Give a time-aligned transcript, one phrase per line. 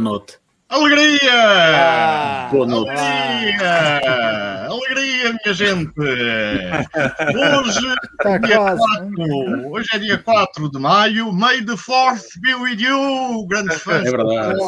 [0.00, 0.38] Boa noite.
[0.70, 1.30] Alegria!
[1.34, 2.90] Ah, Boa noite.
[2.90, 4.66] Alegria!
[4.66, 5.92] Alegria, minha gente!
[7.36, 8.80] Hoje, Está dia quase.
[8.80, 11.30] 4, hoje é dia 4 de maio.
[11.34, 13.46] May the 4th be with you!
[13.46, 14.06] Grandes fãs.
[14.06, 14.58] É verdade.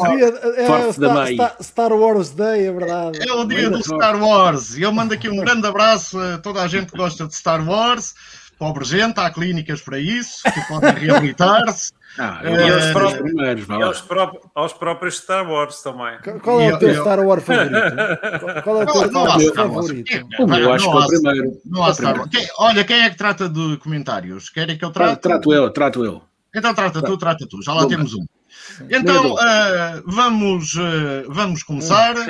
[0.57, 1.33] É, Forte da Star, May.
[1.33, 3.19] Star- Star Wars Day, é verdade.
[3.27, 4.77] É o dia May do Star Wars.
[4.77, 7.67] E eu mando aqui um grande abraço a toda a gente que gosta de Star
[7.67, 8.13] Wars.
[8.59, 11.91] Pobre gente, há clínicas para isso, que podem reabilitar-se.
[12.19, 16.17] Ah, É, eu gosto é, dos primeiros, E aos, pró- aos próprios Star Wars também.
[16.43, 18.63] Qual- é E o teu eu- Star Wars favorito?
[18.63, 19.87] Qual- é o teu Não há teu Star Wars.
[19.87, 20.27] favorito?
[20.39, 21.61] O meu, acho que é o primeiro.
[21.65, 22.29] Não há Star Wars.
[22.29, 24.49] Quem- olha, quem é que trata de comentários?
[24.49, 25.21] Querem que eu Tra- trate?
[25.21, 26.21] Trato eu, trato eu.
[26.55, 27.61] Então trata tu, trata tu.
[27.63, 28.23] Já lá Bom, temos um.
[28.89, 32.15] Então, ah, vamos, ah, vamos começar.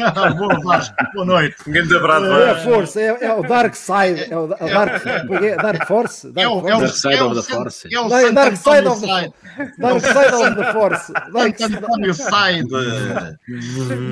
[0.00, 0.94] Ah, boa, Vasco.
[1.14, 1.56] Boa noite.
[1.66, 2.26] Um grande abraço.
[2.26, 6.28] É a Force, é, é o Dark Side, é o, o Dark, é Dark Force?
[6.28, 6.76] É Dark o, é Force?
[6.76, 7.94] o, Dark Side é o of the Force.
[7.94, 9.32] É o é Dark Side of the.
[9.78, 11.12] Dark Side of the Force.
[11.32, 12.68] Dark Santo António Side.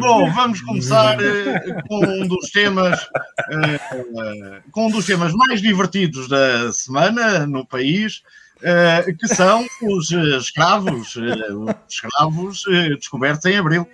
[0.00, 3.08] Bom, vamos começar eh, com um dos temas
[3.50, 8.22] eh, com um dos temas mais divertidos da semana no país,
[8.62, 12.64] eh, que são os eh, escravos, eh, os escravos
[12.98, 13.88] descobertos em abril.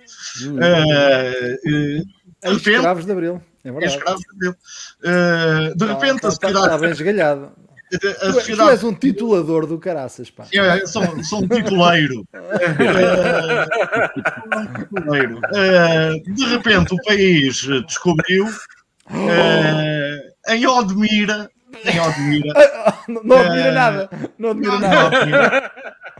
[0.61, 2.05] É de
[2.43, 3.41] repente, escravos de Abril.
[3.63, 3.93] É verdade.
[3.95, 4.55] escravos de abril.
[5.75, 6.81] De repente, a Está, está, está sociedade.
[6.81, 7.45] bem esgalhado.
[7.45, 7.49] a
[7.99, 10.45] Tu, tu sociedade és um titulador do caraças, pá.
[10.51, 12.25] É, sou, sou um tituleiro.
[12.35, 12.39] É,
[14.59, 15.39] um tituleiro.
[15.53, 18.47] É, de repente o país descobriu
[19.09, 21.49] é, em Odmira,
[21.83, 22.53] em Odmira,
[23.07, 24.09] Não, não admira Eh, nada.
[24.37, 25.71] Não admira não, nada.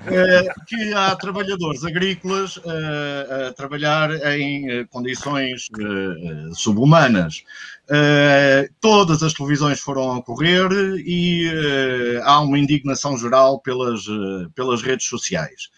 [0.07, 7.43] É, que há trabalhadores agrícolas é, a trabalhar em eh, condições eh, subhumanas.
[7.89, 10.67] Eh, todas as televisões foram a correr
[11.05, 15.69] e eh, há uma indignação geral pelas, eh, pelas redes sociais.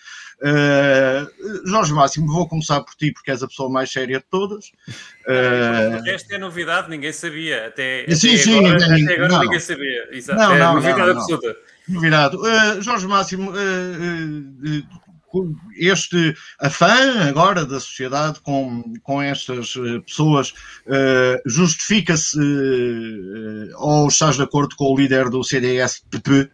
[0.43, 1.25] Eh,
[1.65, 4.71] Jorge Máximo, vou começar por ti, porque és a pessoa mais séria de todas.
[5.27, 7.67] O resto é novidade, ninguém sabia.
[7.67, 9.41] Até, Sim, até sim, agora, ninguém- até agora não.
[9.41, 10.07] ninguém sabia.
[10.15, 10.39] Exato.
[10.39, 11.55] Não, é não, novidade não, absoluta.
[11.89, 12.37] Novidade.
[12.47, 13.51] Eh, Jorge Máximo,
[15.77, 19.73] este afã agora da sociedade com, com estas
[20.05, 20.53] pessoas
[20.87, 26.49] eh, justifica-se eh, ou estás de acordo com o líder do CDS-PP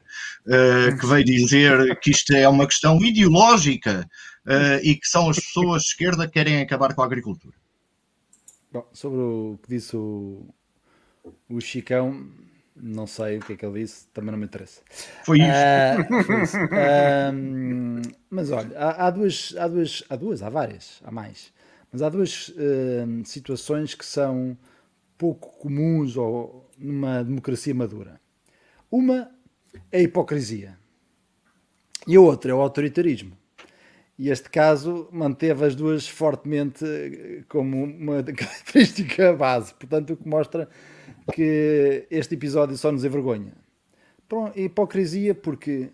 [0.47, 4.07] eh, que veio dizer que isto é uma questão ideológica
[4.45, 7.55] eh, e que são as pessoas de esquerda que querem acabar com a agricultura?
[8.71, 10.45] Bom, sobre o que disse o,
[11.49, 12.27] o Chicão,
[12.75, 14.81] não sei o que é que ele disse, também não me interessa.
[15.23, 15.51] Foi isto.
[15.51, 16.57] Ah, foi isso.
[16.71, 21.53] Ahm, mas olha, há, há duas, há duas, há duas, há várias, há mais.
[21.91, 24.57] Mas há duas ahm, situações que são
[25.17, 28.19] pouco comuns ou numa democracia madura.
[28.91, 29.29] Uma
[29.91, 30.77] é a hipocrisia
[32.07, 33.37] e a outra é o autoritarismo.
[34.17, 39.73] E este caso manteve as duas fortemente eh, como uma característica base.
[39.73, 40.69] Portanto, o que mostra
[41.33, 43.53] que este episódio só nos envergonha.
[44.29, 45.89] Pronto, hipocrisia porque,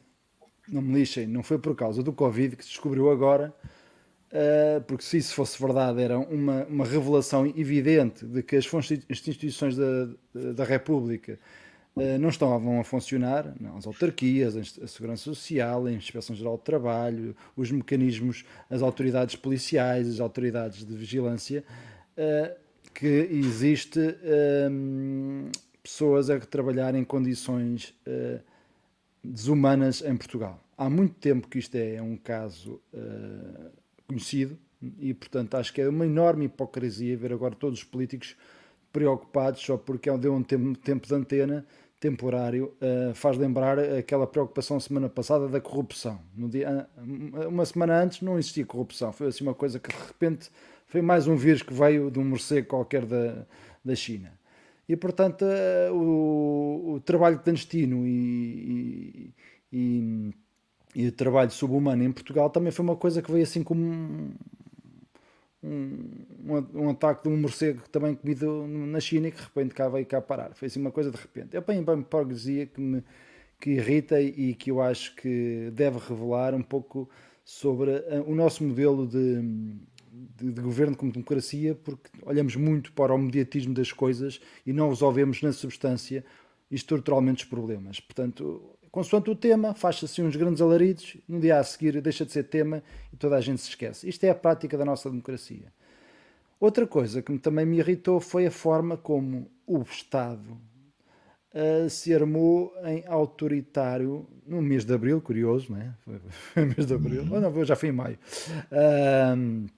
[0.67, 3.53] não me lixem, não foi por causa do Covid que se descobriu agora,
[4.31, 8.65] eh, porque se isso fosse verdade era uma, uma revelação evidente de que as
[9.09, 10.09] instituições da,
[10.53, 11.39] da República
[12.19, 17.35] não estavam a funcionar, não, as autarquias, a Segurança Social, a Inspeção Geral de Trabalho,
[17.55, 21.63] os mecanismos, as autoridades policiais, as autoridades de vigilância,
[22.17, 22.57] eh,
[22.93, 23.99] que existe
[24.69, 25.49] hum,
[25.81, 28.39] pessoas a trabalhar em condições eh,
[29.23, 30.59] desumanas em Portugal.
[30.77, 33.71] Há muito tempo que isto é um caso eh,
[34.07, 34.57] conhecido
[34.97, 38.35] e, portanto, acho que é uma enorme hipocrisia ver agora todos os políticos
[38.91, 41.65] preocupados só porque deu um tempo de antena
[41.99, 46.19] temporário, eh, faz lembrar aquela preocupação semana passada da corrupção.
[46.33, 46.87] Dia,
[47.47, 50.49] uma semana antes não existia corrupção, foi assim uma coisa que de repente
[50.87, 53.45] foi mais um vírus que veio de um morcego qualquer da,
[53.83, 54.31] da China.
[54.87, 59.33] E portanto eh, o, o trabalho clandestino e,
[59.71, 60.33] e, e,
[60.95, 64.31] e o trabalho subhumano em Portugal também foi uma coisa que veio assim como
[65.63, 69.89] um, um, ataque de um morcego também comido na China e que de repente cá
[69.89, 70.53] veio cá parar.
[70.53, 71.55] Foi assim uma coisa de repente.
[71.55, 73.03] É bem bem hipocrisia que me
[73.59, 77.09] que irrita e que eu acho que deve revelar um pouco
[77.43, 79.41] sobre eh, o nosso modelo de,
[80.37, 84.89] de, de governo como democracia, porque olhamos muito para o mediatismo das coisas e não
[84.89, 86.23] resolvemos na substância
[86.71, 87.99] estruturalmente os problemas.
[87.99, 92.31] Portanto, consoante o tema, faz-se assim uns grandes alaridos, no dia a seguir deixa de
[92.31, 92.83] ser tema
[93.13, 94.07] e toda a gente se esquece.
[94.07, 95.71] Isto é a prática da nossa democracia.
[96.59, 100.57] Outra coisa que também me irritou foi a forma como o Estado
[101.53, 105.93] uh, se armou em autoritário no mês de abril, curioso, não é?
[106.03, 106.19] Foi,
[106.53, 107.33] foi mês de abril, uhum.
[107.33, 108.17] oh, não, já foi em maio.
[108.71, 109.69] Uh,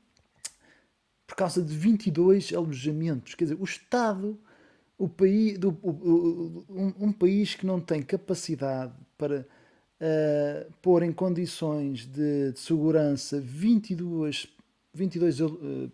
[1.27, 3.35] por causa de 22 alojamentos.
[3.35, 4.37] Quer dizer, o Estado,
[5.01, 11.11] o país, do, o, um, um, país que não tem capacidade para uh, pôr em
[11.11, 14.47] condições de, de segurança 22,
[14.93, 15.91] 22, uh,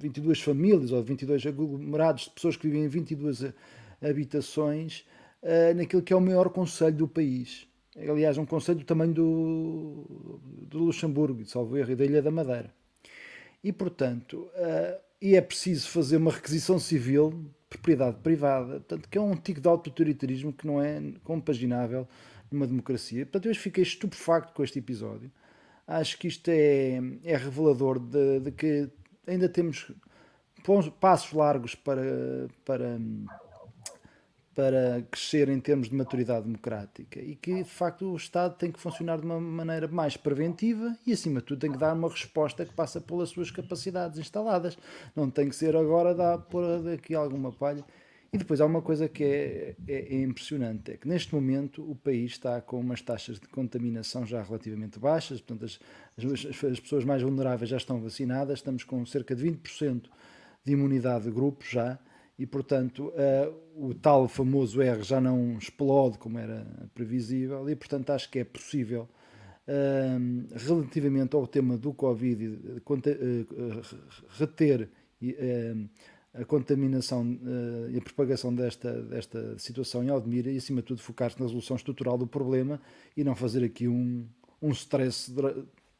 [0.00, 3.44] 22 famílias ou 22 aglomerados de pessoas que vivem em 22
[4.02, 5.04] habitações
[5.40, 7.64] uh, naquilo que é o maior conselho do país.
[7.96, 12.30] Aliás, um conselho do tamanho do, do Luxemburgo, de Salvo Erro, e da Ilha da
[12.32, 12.74] Madeira.
[13.62, 19.20] E, portanto, uh, e é preciso fazer uma requisição civil, propriedade privada, portanto, que é
[19.20, 22.08] um tipo de autoritarismo que não é compaginável
[22.50, 23.26] numa democracia.
[23.26, 25.30] Portanto, eu fiquei estupefacto com este episódio.
[25.86, 28.90] Acho que isto é, é revelador de, de que
[29.26, 29.92] ainda temos
[31.00, 32.98] passos largos para, para
[34.58, 38.80] para crescer em termos de maturidade democrática e que de facto o Estado tem que
[38.80, 42.66] funcionar de uma maneira mais preventiva e acima de tudo tem que dar uma resposta
[42.66, 44.76] que passa pelas suas capacidades instaladas.
[45.14, 47.84] Não tem que ser agora dar por daqui alguma palha.
[48.32, 51.94] E depois há uma coisa que é, é, é, impressionante, é que neste momento o
[51.94, 55.78] país está com umas taxas de contaminação já relativamente baixas, portanto as,
[56.18, 60.06] as, as pessoas mais vulneráveis já estão vacinadas, estamos com cerca de 20%
[60.64, 61.96] de imunidade de grupo já,
[62.38, 66.64] e, portanto, uh, o tal famoso R já não explode como era
[66.94, 69.08] previsível, e, portanto, acho que é possível,
[69.66, 72.80] uh, relativamente ao tema do Covid, uh,
[74.38, 74.88] reter
[76.32, 77.36] a contaminação
[77.90, 81.74] e a propagação desta, desta situação em Aldemira e, acima de tudo, focar-se na resolução
[81.76, 82.80] estrutural do problema
[83.16, 84.24] e não fazer aqui um,
[84.62, 85.34] um stress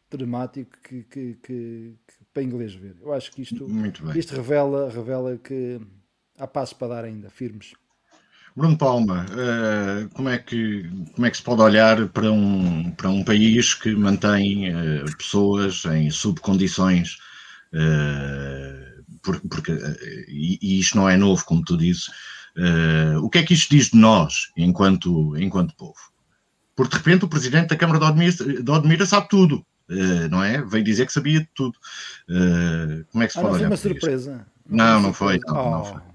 [0.09, 2.97] dramático que, que, que, que, para inglês ver.
[3.01, 3.67] Eu acho que isto,
[4.15, 5.81] isto revela, revela que
[6.39, 7.73] há passos para dar ainda, firmes.
[8.59, 10.83] Bruno Palma, uh, como, é que,
[11.15, 15.85] como é que se pode olhar para um, para um país que mantém uh, pessoas
[15.85, 17.19] em subcondições,
[17.73, 19.71] uh, porque,
[20.27, 22.11] e, e, isto não é novo, como tu dizes,
[23.23, 25.95] o que é que isto diz de nós, enquanto, enquanto povo?
[26.75, 29.65] Porque de repente o presidente da Câmara de Odmira, de Odmira sabe tudo,
[30.31, 30.63] não é?
[30.63, 31.79] Veio dizer que sabia de tudo.
[33.13, 33.59] como é que se ah, pode não olhar?
[33.59, 34.47] Foi uma surpresa.
[34.69, 35.39] Não, não foi.
[35.47, 35.71] Não, oh.
[35.71, 36.08] não foi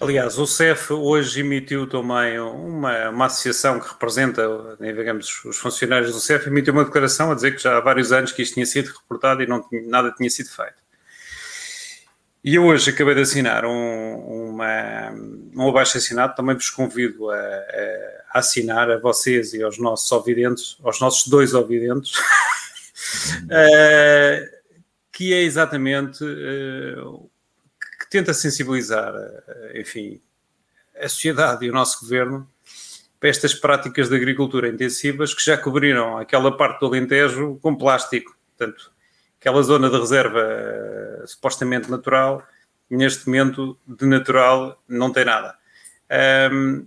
[0.00, 6.20] Aliás, o CEF hoje emitiu também uma, uma associação que representa, digamos, os funcionários do
[6.20, 8.88] CEF, emitiu uma declaração a dizer que já há vários anos que isto tinha sido
[8.88, 10.88] reportado e não nada tinha sido feito.
[12.44, 15.12] E eu hoje acabei de assinar um, uma,
[15.54, 20.76] um abaixo assinado, também vos convido a, a, assinar a vocês e aos nossos ouvidentes,
[20.82, 22.16] aos nossos dois ouvidentes,
[23.44, 24.58] uh,
[25.12, 27.28] que é exatamente uh,
[28.10, 30.20] tenta sensibilizar, eh, enfim,
[31.00, 32.48] a sociedade e o nosso governo
[33.20, 38.36] para estas práticas de agricultura intensivas que já cobriram aquela parte do Alentejo com plástico.
[38.56, 38.90] Portanto,
[39.40, 42.46] aquela zona de reserva uh, supostamente natural,
[42.90, 45.56] neste momento de natural não tem nada.
[46.52, 46.86] Um,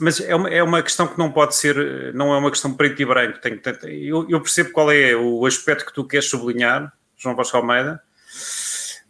[0.00, 3.00] mas é uma, é uma questão que não pode ser, não é uma questão preto
[3.00, 3.38] e branco.
[3.38, 7.56] Tem, tem, eu, eu, percebo qual é o aspecto que tu queres sublinhar, João Vasco
[7.56, 8.02] Almeida,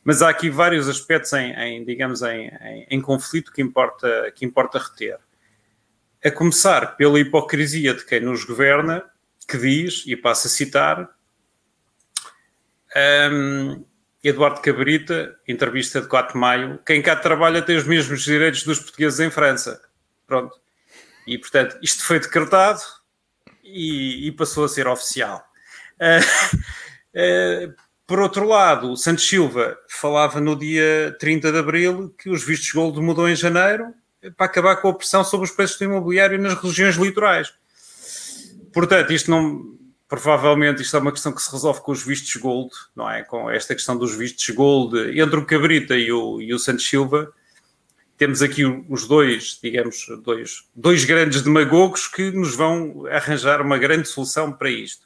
[0.04, 4.44] mas há aqui vários aspectos em, em digamos, em, em, em, conflito que importa, que
[4.44, 5.18] importa reter.
[6.22, 9.02] A começar pela hipocrisia de quem nos governa,
[9.48, 11.08] que diz, e passo a citar,
[13.32, 13.84] um,
[14.22, 18.78] Eduardo Cabrita, entrevista de 4 de maio, quem cá trabalha tem os mesmos direitos dos
[18.78, 19.82] portugueses em França.
[20.26, 20.54] Pronto.
[21.26, 22.80] E, portanto, isto foi decretado
[23.62, 25.44] e, e passou a ser oficial.
[26.00, 27.74] Uh, uh,
[28.06, 32.70] Por outro lado, o Santos Silva falava no dia 30 de abril que os vistos
[32.70, 33.94] gold mudou em janeiro
[34.36, 37.52] para acabar com a pressão sobre os preços do imobiliário nas regiões litorais.
[38.72, 39.72] Portanto, isto não.
[40.06, 43.22] Provavelmente isto é uma questão que se resolve com os vistos gold, não é?
[43.22, 47.32] Com esta questão dos vistos gold entre o Cabrita e o, e o Santos Silva.
[48.18, 54.06] Temos aqui os dois, digamos, dois, dois grandes demagogos que nos vão arranjar uma grande
[54.06, 55.04] solução para isto.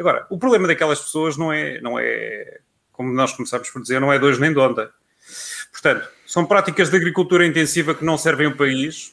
[0.00, 4.10] Agora, o problema daquelas pessoas não é, não é, como nós começamos por dizer, não
[4.10, 4.90] é dois nem de onda.
[5.70, 9.12] Portanto, são práticas de agricultura intensiva que não servem o país,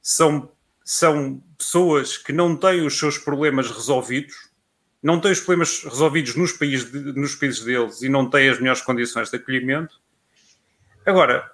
[0.00, 0.48] são,
[0.84, 4.48] são pessoas que não têm os seus problemas resolvidos,
[5.02, 8.80] não têm os problemas resolvidos nos países, nos países deles e não têm as melhores
[8.80, 10.00] condições de acolhimento.
[11.04, 11.50] Agora,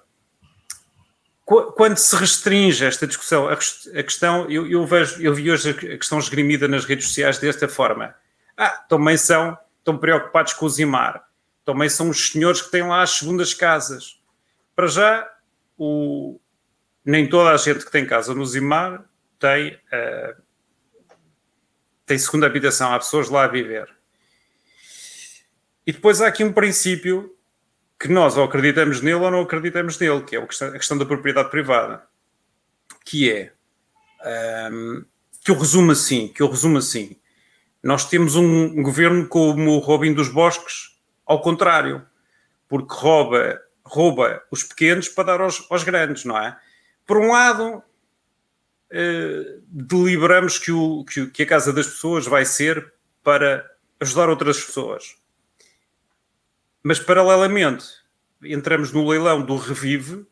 [1.43, 6.19] quando se restringe esta discussão, a, questão, eu, eu, vejo, eu vi hoje a questão
[6.19, 8.13] esgrimida nas redes sociais desta forma.
[8.61, 11.25] Ah, também são, estão preocupados com o Zimar.
[11.63, 14.19] Também são os senhores que têm lá as segundas casas.
[14.75, 15.31] Para já,
[15.77, 16.37] o,
[17.05, 19.05] nem toda a gente que tem casa no Zimar
[19.39, 20.41] tem, uh,
[22.05, 23.87] tem segunda habitação, há pessoas lá a viver.
[25.87, 27.33] E depois há aqui um princípio
[27.97, 31.49] que nós ou acreditamos nele ou não acreditamos nele, que é a questão, da propriedade
[31.49, 32.03] privada,
[33.05, 33.53] que é
[34.69, 35.05] um,
[35.45, 37.15] que eu resumo assim, que eu resumo assim.
[37.83, 40.95] Nós temos um governo como o Robin dos Bosques,
[41.25, 42.05] ao contrário,
[42.67, 46.57] porque rouba, rouba os pequenos para dar aos, aos grandes, não é?
[47.05, 47.81] Por um lado,
[48.91, 52.91] eh, deliberamos que, o, que, que a casa das pessoas vai ser
[53.23, 53.69] para
[53.99, 55.15] ajudar outras pessoas.
[56.81, 57.85] Mas, paralelamente,
[58.43, 60.25] entramos no leilão do Revive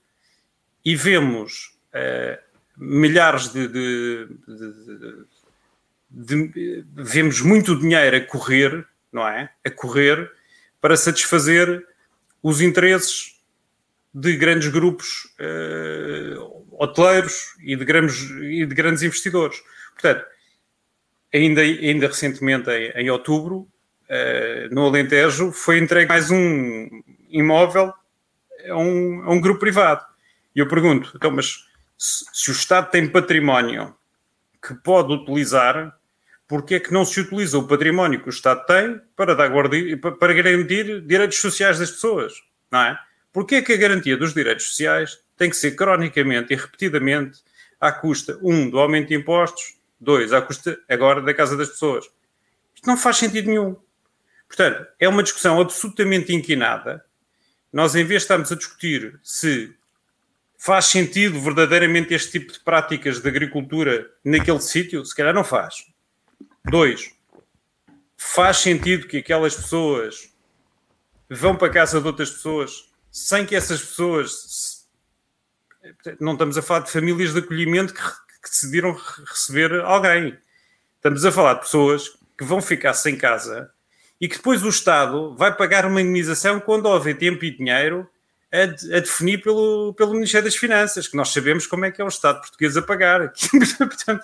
[0.83, 2.41] e vemos uh,
[2.77, 5.25] milhares de, de, de,
[6.09, 9.49] de, Vemos muito dinheiro a correr, não é?
[9.65, 10.31] A correr
[10.79, 11.85] para satisfazer
[12.41, 13.35] os interesses
[14.13, 19.61] de grandes grupos uh, hoteleiros e de, grandes, e de grandes investidores.
[19.93, 20.25] Portanto,
[21.33, 23.67] ainda, ainda recentemente, em, em outubro,
[24.09, 26.89] uh, no Alentejo, foi entregue mais um
[27.29, 27.93] imóvel
[28.69, 30.03] a um, a um grupo privado.
[30.55, 31.65] E eu pergunto, então, mas
[31.97, 33.95] se, se o Estado tem património
[34.67, 35.95] que pode utilizar,
[36.47, 39.95] porque é que não se utiliza o património que o Estado tem para, dar guardi,
[39.95, 42.33] para garantir direitos sociais das pessoas,
[42.69, 42.99] não é?
[43.31, 47.39] Porque é que a garantia dos direitos sociais tem que ser cronicamente e repetidamente
[47.79, 52.05] à custa, um, do aumento de impostos, dois, à custa agora da casa das pessoas.
[52.75, 53.75] Isto não faz sentido nenhum.
[54.47, 57.03] Portanto, é uma discussão absolutamente inquinada.
[57.71, 59.73] Nós, em vez de estarmos a discutir se
[60.57, 65.85] faz sentido verdadeiramente este tipo de práticas de agricultura naquele sítio, se calhar não faz.
[66.65, 67.11] Dois,
[68.17, 70.29] faz sentido que aquelas pessoas
[71.29, 74.85] vão para a casa de outras pessoas sem que essas pessoas
[76.19, 80.37] não estamos a falar de famílias de acolhimento que, que decidiram receber alguém.
[80.97, 83.71] Estamos a falar de pessoas que vão ficar sem casa
[84.19, 88.09] e que depois o Estado vai pagar uma indemnização quando houver tempo e dinheiro
[88.51, 92.05] a, a, definir pelo, pelo Ministério das Finanças, que nós sabemos como é que é
[92.05, 93.33] o Estado português a pagar.
[93.77, 94.23] Portanto,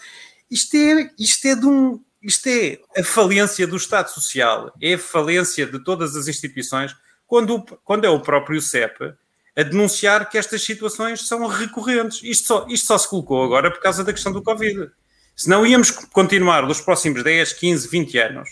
[0.49, 2.01] isto é, isto é de um.
[2.21, 6.95] Isto é a falência do Estado Social, é a falência de todas as instituições,
[7.27, 9.13] quando, quando é o próprio CEP
[9.55, 12.21] a denunciar que estas situações são recorrentes.
[12.23, 14.89] Isto só, isto só se colocou agora por causa da questão do Covid.
[15.35, 18.49] Se não íamos continuar nos próximos 10, 15, 20 anos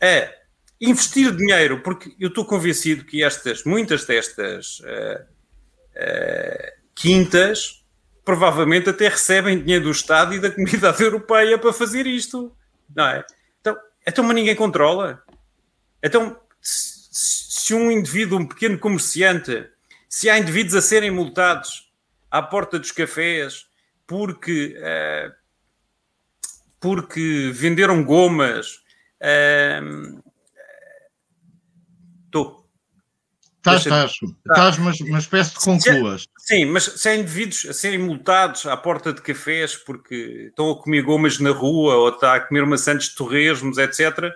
[0.00, 0.37] a
[0.80, 5.22] investir dinheiro, porque eu estou convencido que estas, muitas destas uh,
[5.96, 7.82] uh, quintas
[8.24, 12.54] provavelmente até recebem dinheiro do Estado e da comunidade europeia para fazer isto,
[12.94, 13.24] não é?
[13.60, 15.22] Então, então mas ninguém controla.
[16.02, 19.66] Então, se um indivíduo, um pequeno comerciante,
[20.08, 21.90] se há indivíduos a serem multados
[22.30, 23.66] à porta dos cafés
[24.06, 25.32] porque, uh,
[26.80, 28.82] porque venderam gomas.
[32.26, 32.56] Estou.
[32.56, 32.64] Uh,
[33.76, 36.26] Estás, estás, estás, mas, mas peço que concluas.
[36.38, 40.76] Sim, mas se há indivíduos a serem multados à porta de cafés porque estão a
[40.76, 44.32] comer gomas na rua ou está a comer maçãs de torresmos, etc.,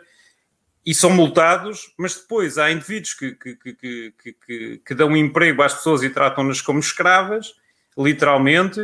[0.84, 4.12] e são multados, mas depois há indivíduos que, que, que,
[4.44, 7.54] que, que dão emprego às pessoas e tratam-nas como escravas,
[7.96, 8.80] literalmente,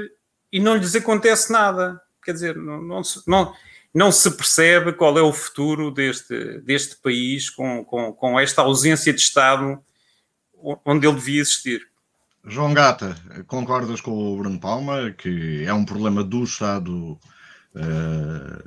[0.52, 2.00] e não lhes acontece nada.
[2.22, 3.54] Quer dizer, não, não, não,
[3.92, 9.12] não se percebe qual é o futuro deste, deste país com, com, com esta ausência
[9.12, 9.82] de Estado
[10.84, 11.80] onde ele devia existir.
[12.44, 17.18] João Gata, concordas com o Bruno Palma que é um problema do Estado
[17.74, 18.64] Uh,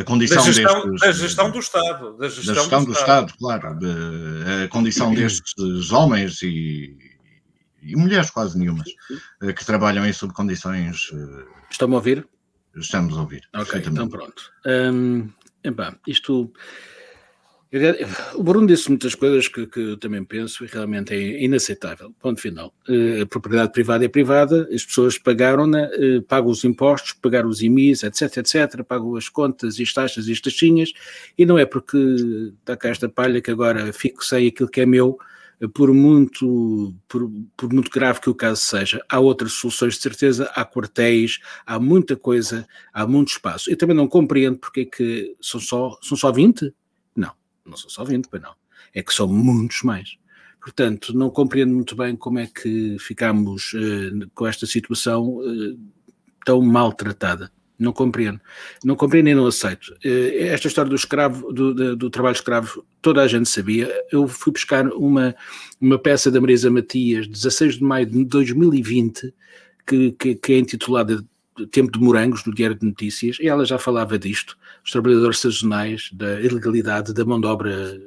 [0.00, 2.92] a condição da gestão, destes, da gestão do Estado, da gestão, da gestão do, do,
[2.92, 6.96] Estado, Estado claro, de, a condição destes homens e,
[7.82, 8.88] e mulheres quase nenhumas
[9.40, 11.10] que trabalham em subcondições.
[11.70, 12.26] Estão-me a ouvir?
[12.76, 13.42] Estamos a ouvir.
[13.54, 14.50] Ok, então pronto.
[14.64, 15.28] Um,
[15.62, 16.50] epá, isto
[18.34, 22.12] o Bruno disse muitas coisas que, que, eu também penso e realmente é inaceitável.
[22.20, 22.74] Ponto final.
[22.86, 27.62] Uh, a propriedade privada é privada, as pessoas pagaram-na, uh, pagam os impostos, pagaram os
[27.62, 30.92] IMIs, etc, etc, pagam as contas e as taxas e as taxinhas,
[31.38, 31.96] e não é porque
[32.60, 35.18] está cá esta palha que agora fico sem aquilo que é meu,
[35.58, 39.02] uh, por muito, por, por, muito grave que o caso seja.
[39.08, 43.70] Há outras soluções de certeza, há quartéis, há muita coisa, há muito espaço.
[43.70, 46.70] Eu também não compreendo porque é que são só, são só 20?
[47.64, 48.54] Não são só 20, pois não,
[48.94, 50.16] é que são muitos mais.
[50.60, 55.78] Portanto, não compreendo muito bem como é que ficamos uh, com esta situação uh,
[56.44, 58.40] tão maltratada Não compreendo.
[58.84, 59.92] Não compreendo e não aceito.
[60.04, 63.92] Eh, esta história do escravo, do, do, do, trabalho escravo, toda a gente sabia.
[64.12, 65.34] Eu fui buscar uma,
[65.80, 69.34] uma peça da Marisa Matias, 16 de maio de 2020,
[69.84, 71.24] que, que, que é intitulada
[71.68, 76.10] Tempo de Morangos, no Diário de Notícias, e ela já falava disto, os trabalhadores sazonais,
[76.12, 77.98] da ilegalidade, da mão de obra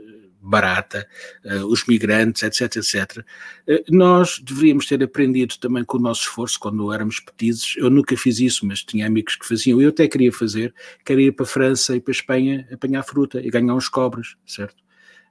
[0.45, 1.07] barata,
[1.43, 3.25] uh, os migrantes, etc, etc.
[3.67, 8.15] Uh, nós deveríamos ter aprendido também com o nosso esforço, quando éramos petizes, eu nunca
[8.15, 11.47] fiz isso, mas tinha amigos que faziam, eu até queria fazer, queria ir para a
[11.47, 14.83] França e para a Espanha apanhar fruta e ganhar uns cobres, certo?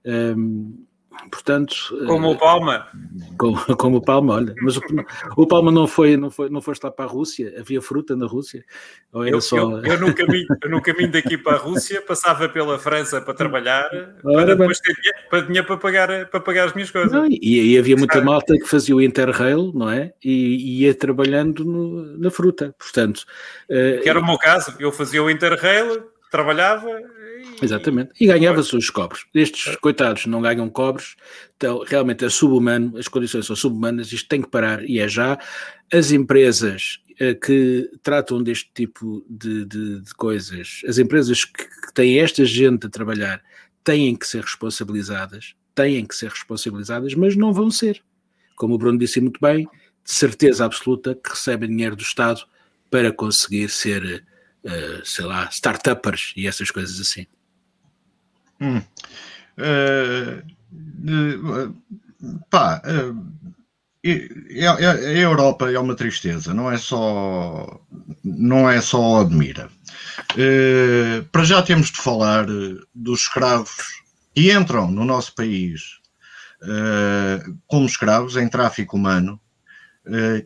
[0.04, 0.85] Um,
[1.30, 1.75] Portanto,
[2.06, 2.87] como o Palma.
[3.37, 4.54] Como, como o Palma, olha.
[4.62, 4.80] Mas o,
[5.37, 7.54] o, Palma não foi, não foi, não foste lá para a Rússia?
[7.59, 8.64] Havia fruta na Rússia?
[9.12, 9.56] Ou era eu, só...
[9.56, 13.35] eu, eu, no caminho, eu no caminho daqui para a Rússia passava pela França para
[13.35, 13.88] trabalhar,
[14.25, 17.12] Ora, para depois ter dinheiro para, dinheiro para, pagar, para pagar as minhas coisas.
[17.12, 20.12] Não, e, e havia muita malta que fazia o Interrail, não é?
[20.23, 22.75] E, e ia trabalhando no, na fruta.
[22.78, 23.25] Portanto,
[23.71, 26.88] uh, que era o meu caso, eu fazia o Interrail, trabalhava
[27.62, 28.10] Exatamente.
[28.20, 29.24] E ganhava-se os cobres.
[29.34, 31.16] Estes coitados não ganham cobres,
[31.56, 35.38] então realmente é subhumano, as condições são subhumanas, isto tem que parar e é já.
[35.92, 41.94] As empresas eh, que tratam deste tipo de, de, de coisas, as empresas que, que
[41.94, 43.40] têm esta gente a trabalhar,
[43.84, 48.02] têm que ser responsabilizadas, têm que ser responsabilizadas, mas não vão ser.
[48.56, 49.68] Como o Bruno disse muito bem,
[50.04, 52.42] de certeza absoluta que recebem dinheiro do Estado
[52.90, 54.24] para conseguir ser,
[54.64, 57.26] uh, sei lá, start-uppers e essas coisas assim.
[58.61, 58.83] Hum.
[59.59, 60.42] Uh,
[62.50, 63.12] pá, a
[65.12, 67.80] Europa é uma tristeza, não é só,
[68.23, 69.68] não é só admira.
[71.30, 72.47] para já temos de falar
[72.94, 74.02] dos escravos
[74.35, 76.00] que entram no nosso país
[77.67, 79.41] como escravos em tráfico humano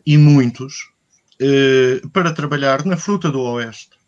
[0.05, 0.89] e muitos
[2.13, 3.98] para trabalhar na fruta do Oeste.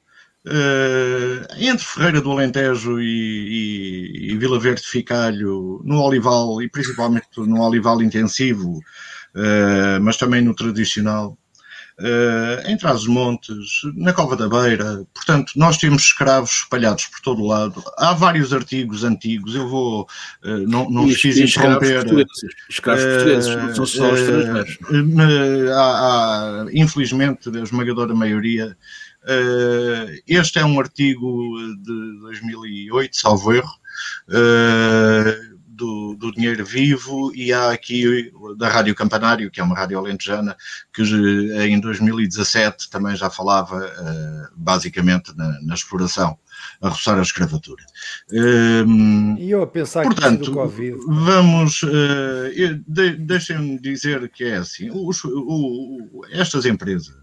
[0.43, 6.67] Uh, entre Ferreira do Alentejo e, e, e, Vila Verde de Ficalho, no olival e
[6.67, 8.79] principalmente no olival intensivo,
[9.35, 11.37] uh, mas também no tradicional,
[11.99, 15.05] uh, em Trás-os-Montes, na Cova da Beira.
[15.13, 17.83] Portanto, nós temos escravos espalhados por todo o lado.
[17.99, 20.07] Há vários artigos antigos, eu vou,
[20.43, 22.03] não, não vos quis interromper.
[22.67, 24.79] Escravos portugueses, não são só estrangeiros.
[25.75, 29.10] Há, há, infelizmente, a esmagadora maioria Uh,
[30.27, 33.71] este é um artigo de 2008, salvo erro,
[34.29, 39.97] uh, do, do, Dinheiro Vivo, e há aqui da Rádio Campanário, que é uma rádio
[39.97, 40.55] alentejana,
[40.93, 43.79] que em 2017 também já falava
[44.55, 46.37] basicamente na, na, exploração,
[46.81, 47.83] a roçar a escravatura.
[49.39, 50.97] e eu a pensar portanto, que do Covid.
[51.07, 51.81] Vamos,
[52.85, 57.15] de, deixem-me dizer que é assim, os, o, estas empresas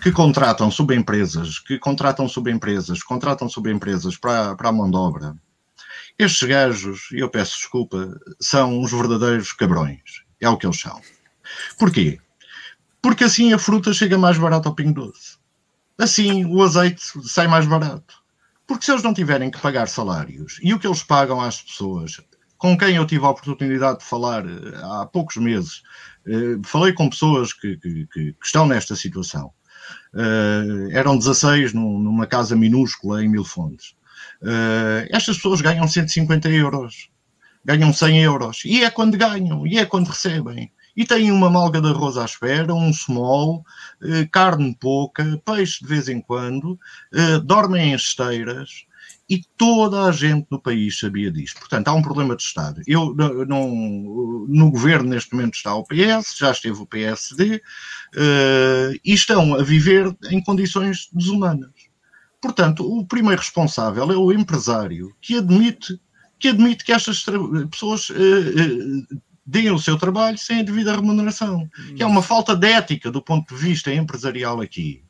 [0.00, 5.34] que contratam subempresas, que contratam subempresas, contratam subempresas para, para a mão de obra.
[6.18, 10.22] Estes gajos, e eu peço desculpa, são uns verdadeiros cabrões.
[10.40, 11.00] É o que eles são.
[11.78, 12.18] Porquê?
[13.02, 15.36] Porque assim a fruta chega mais barata ao pingo doce.
[15.98, 18.22] Assim o azeite sai mais barato.
[18.66, 22.20] Porque se eles não tiverem que pagar salários e o que eles pagam às pessoas,
[22.56, 25.82] com quem eu tive a oportunidade de falar eh, há poucos meses,
[26.26, 29.52] eh, falei com pessoas que, que, que estão nesta situação
[30.14, 33.94] Uh, eram 16 num, numa casa minúscula em Mil Fontes.
[34.42, 37.08] Uh, estas pessoas ganham 150 euros,
[37.64, 40.70] ganham 100 euros, e é quando ganham, e é quando recebem.
[40.96, 43.64] E têm uma malga de arroz à espera, um small,
[44.02, 46.78] uh, carne pouca, peixe de vez em quando,
[47.44, 48.84] dormem em esteiras,
[49.28, 51.58] e toda a gente no país sabia disto.
[51.58, 52.80] Portanto, há um problema de Estado.
[52.86, 53.14] Eu,
[53.46, 53.68] não,
[54.48, 59.62] no governo, neste momento, está o PS, já esteve o PSD, uh, e estão a
[59.62, 61.70] viver em condições desumanas.
[62.40, 66.00] Portanto, o primeiro responsável é o empresário que admite
[66.38, 67.24] que, admite que estas
[67.70, 71.68] pessoas uh, uh, deem o seu trabalho sem a devida remuneração.
[71.94, 75.02] Que é uma falta de ética do ponto de vista empresarial aqui.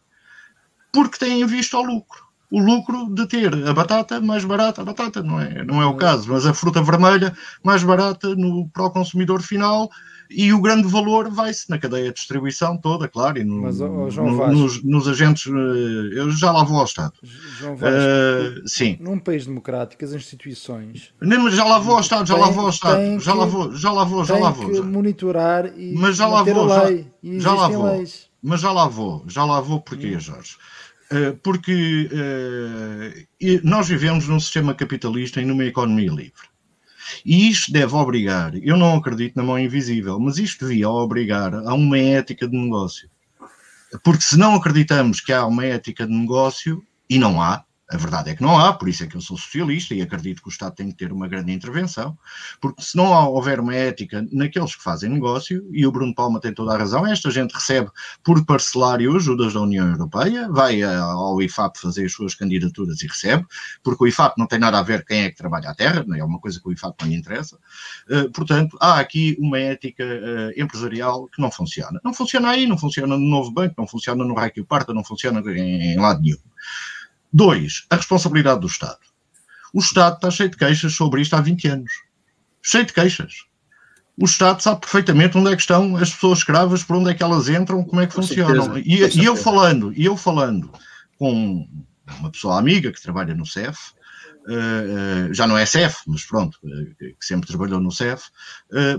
[0.91, 5.23] Porque têm visto ao lucro o lucro de ter a batata mais barata, a batata
[5.23, 8.91] não é, não é o caso, mas a fruta vermelha mais barata no, para o
[8.91, 9.91] consumidor final
[10.31, 14.09] e o grande valor vai-se na cadeia de distribuição toda, claro, e no, mas, oh,
[14.11, 17.15] no, nos, nos, agentes, eh, eu já lá vou ao Estado.
[17.23, 18.99] João Vaz, uh, sim.
[19.01, 21.13] Num país democrático, as instituições...
[21.21, 23.47] Não, mas já lá vou ao Estado, já tem, lá vou ao Estado, já lá
[23.47, 24.75] vou, já lá vou, já lá vou.
[24.75, 24.83] Já.
[24.83, 26.91] monitorar e mas já lá vou, já,
[27.23, 27.85] já lá vou.
[27.85, 28.29] Leis.
[28.43, 30.21] Mas já lá vou, já lá vou, porquê, hum.
[30.21, 30.57] Jorge?
[31.11, 36.49] Eh, porque uh, nós vivemos num sistema capitalista e numa economia livre.
[37.25, 41.73] E isto deve obrigar, eu não acredito na mão invisível, mas isto devia obrigar a
[41.73, 43.09] uma ética de negócio.
[44.05, 48.31] Porque se não acreditamos que há uma ética de negócio, e não há, a verdade
[48.31, 50.51] é que não há, por isso é que eu sou socialista e acredito que o
[50.51, 52.19] Estado tem que ter uma grande intervenção,
[52.61, 56.53] porque se não houver uma ética naqueles que fazem negócio, e o Bruno Palma tem
[56.53, 57.91] toda a razão, esta gente recebe
[58.23, 63.47] por parcelário ajudas da União Europeia, vai ao IFAP fazer as suas candidaturas e recebe,
[63.83, 66.17] porque o IFAP não tem nada a ver quem é que trabalha à terra, não
[66.17, 67.57] é uma coisa que o IFAP não lhe interessa.
[68.11, 71.99] Uh, portanto, há aqui uma ética uh, empresarial que não funciona.
[72.05, 75.41] Não funciona aí, não funciona no Novo Banco, não funciona no Raio Parta, não funciona
[75.41, 76.39] em lado nenhum.
[77.33, 78.99] Dois, a responsabilidade do Estado.
[79.73, 81.93] O Estado está cheio de queixas sobre isto há 20 anos.
[82.63, 83.35] Cheio de queixas.
[84.21, 87.23] O Estado sabe perfeitamente onde é que estão as pessoas escravas, por onde é que
[87.23, 88.75] elas entram, como é que com funcionam.
[88.75, 90.73] Certeza, e, e eu falando, e eu falando
[91.19, 91.69] com
[92.19, 93.79] uma pessoa amiga que trabalha no CEF,
[95.33, 98.25] já não é CEF, mas pronto, uh, que sempre trabalhou no CEF,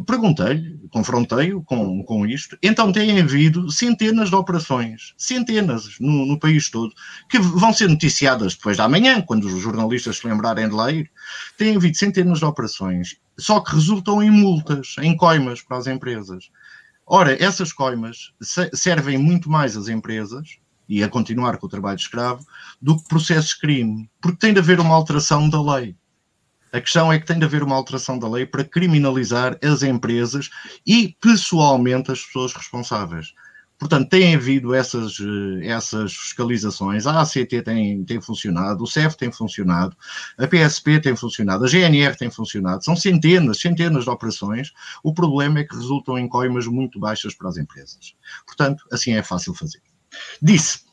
[0.05, 2.57] perguntei-lhe, confrontei-o com, com isto.
[2.61, 6.93] Então têm havido centenas de operações, centenas no, no, país todo,
[7.29, 11.09] que vão ser noticiadas depois da manhã, quando os jornalistas se lembrarem de lá ir.
[11.57, 16.49] Têm havido centenas de operações, só que resultam em multas, em coimas para as empresas.
[17.05, 18.33] Ora, essas coimas
[18.73, 20.59] servem muito mais às empresas
[20.89, 22.43] e a continuar com o trabalho escravo,
[22.81, 25.95] do que processos de crime, porque tem de haver uma alteração da lei.
[26.73, 30.49] A questão é que tem de haver uma alteração da lei para criminalizar as empresas
[30.85, 33.33] e, pessoalmente, as pessoas responsáveis.
[33.79, 37.07] Portanto, tem havido essas, eh, essas fiscalizações.
[37.07, 39.95] A ACT tem, tem funcionado, o CEF tem funcionado,
[40.37, 42.83] a PSP tem funcionado, a GNR tem funcionado.
[42.83, 44.73] São centenas, centenas de operações.
[45.01, 48.13] O problema é que resultam em coimas muito baixas para as empresas.
[48.45, 49.81] Portanto, assim é fácil fazer.
[50.41, 50.89] Disse.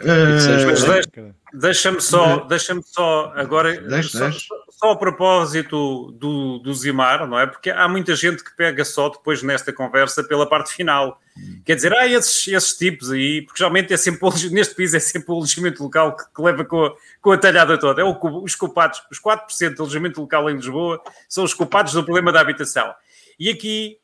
[0.00, 4.46] Uh, deixa-me só, deixa só agora, deixa, só, deixa.
[4.70, 7.46] só, a propósito do, do Zimar, não é?
[7.46, 11.18] Porque há muita gente que pega só depois nesta conversa pela parte final.
[11.36, 11.62] Hum.
[11.64, 15.32] Quer dizer, há esses, esses tipos aí, porque geralmente é sempre, neste país é sempre
[15.32, 18.02] o alojamento local que, que leva com a, com a talhada toda.
[18.02, 22.04] É o, os culpados, os 4% do alojamento local em Lisboa são os culpados do
[22.04, 22.94] problema da habitação.
[23.40, 23.96] E aqui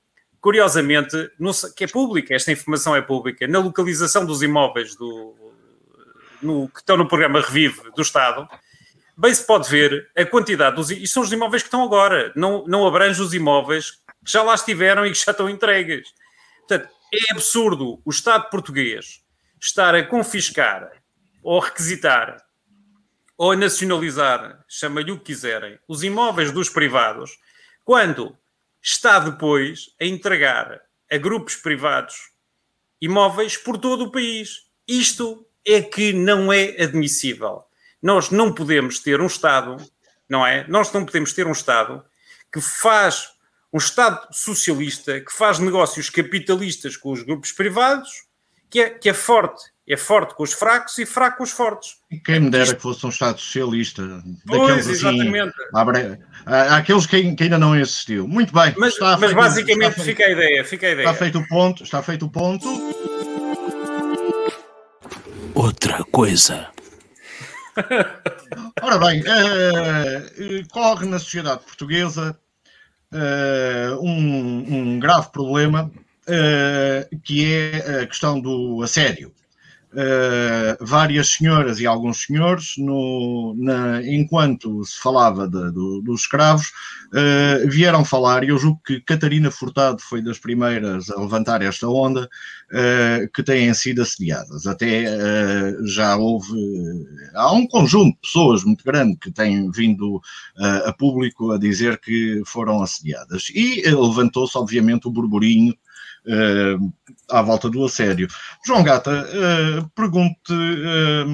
[0.45, 1.31] curiosamente,
[1.75, 5.35] que é pública, esta informação é pública, na localização dos imóveis do,
[6.43, 8.47] no, que estão no programa Revive do Estado,
[9.17, 10.91] bem se pode ver a quantidade dos.
[10.91, 14.55] Isto são os imóveis que estão agora, não, não abrange os imóveis que já lá
[14.55, 16.11] estiveram e que já estão entregues.
[16.69, 19.23] Portanto, é absurdo o Estado português
[19.59, 20.91] estar a confiscar
[21.43, 22.37] ou requisitar
[23.39, 27.31] ou a nacionalizar, chama-lhe o que quiserem, os imóveis dos privados,
[27.83, 28.37] quando
[28.85, 30.79] está depois a entregar
[31.11, 32.31] a grupos privados
[33.01, 34.67] imóveis por todo o país.
[34.87, 37.65] Isto é que não é admissível.
[38.03, 39.83] Nós não podemos ter um Estado,
[40.29, 40.67] não é?
[40.69, 42.05] Nós não podemos ter um Estado
[42.53, 43.31] que faz
[43.73, 48.25] um Estado socialista, que faz negócios capitalistas com os grupos privados,
[48.69, 51.97] que é, que é forte é forte com os fracos e fraco com os fortes.
[52.11, 54.03] E quem me dera que fosse um Estado socialista.
[54.47, 55.55] Pois, daqueles assim, exatamente.
[56.47, 58.27] Há aqueles que, ainda não existiu.
[58.27, 58.75] Muito bem.
[58.79, 61.07] Mas, mas feito, basicamente fica a ideia, fica a ideia.
[61.07, 62.67] Está feito o ponto, está feito o ponto.
[65.55, 66.69] Outra coisa.
[68.81, 72.39] Ora bem, uh, corre na sociedade portuguesa
[73.13, 79.35] uh, um, um, grave problema uh, que é a questão do assédio
[79.95, 86.67] uh, várias senhoras e alguns senhores, no, na, enquanto se falava de, do, dos escravos,
[86.67, 91.89] uh, vieram falar, e eu julgo que Catarina Furtado foi das primeiras a levantar esta
[91.89, 94.67] onda, uh, que têm sido assediadas.
[94.67, 95.05] Até
[95.85, 96.53] já houve,
[97.35, 100.21] há um conjunto de pessoas muito grande que têm vindo
[100.85, 103.51] a público a dizer que foram assediadas.
[103.55, 105.75] E levantou-se, obviamente, o burburinho
[107.31, 108.29] à volta do assédio.
[108.67, 111.27] João Gata, uh, pergunte, uh,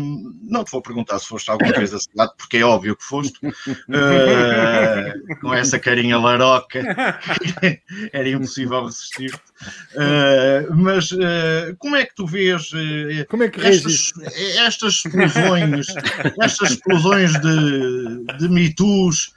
[0.43, 3.39] não te vou perguntar se foste alguma vez assediado, porque é óbvio que foste,
[5.41, 6.81] com essa carinha laroca,
[8.13, 9.33] era impossível resistir.
[10.75, 11.11] mas
[11.79, 12.71] como é que tu vês
[13.29, 14.13] como é que estas,
[14.59, 15.87] estas explosões,
[16.41, 19.35] estas explosões de, de mitos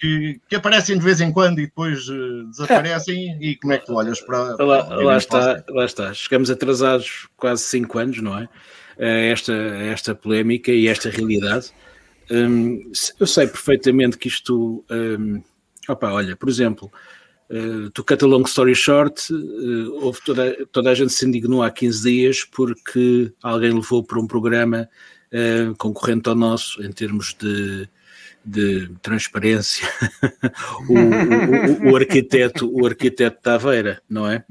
[0.00, 3.38] que, que, aparecem de vez em quando e depois uh, desaparecem.
[3.40, 4.56] e como é que tu olhas para.
[4.64, 6.14] Lá, lá está, lá está.
[6.14, 8.48] Chegamos atrasados quase cinco anos, não é?
[8.98, 11.72] Esta, esta polémica e esta realidade.
[12.30, 14.84] Um, eu sei perfeitamente que isto.
[14.90, 15.42] Um,
[15.88, 16.90] opa, olha, por exemplo.
[17.52, 21.64] Uh, to cut a long story short, uh, houve toda, toda a gente se indignou
[21.64, 24.88] há 15 dias porque alguém levou para um programa
[25.32, 27.88] uh, concorrente ao nosso em termos de
[28.44, 29.86] de transparência,
[30.88, 34.44] o, o, o, arquiteto, o arquiteto Taveira, não é?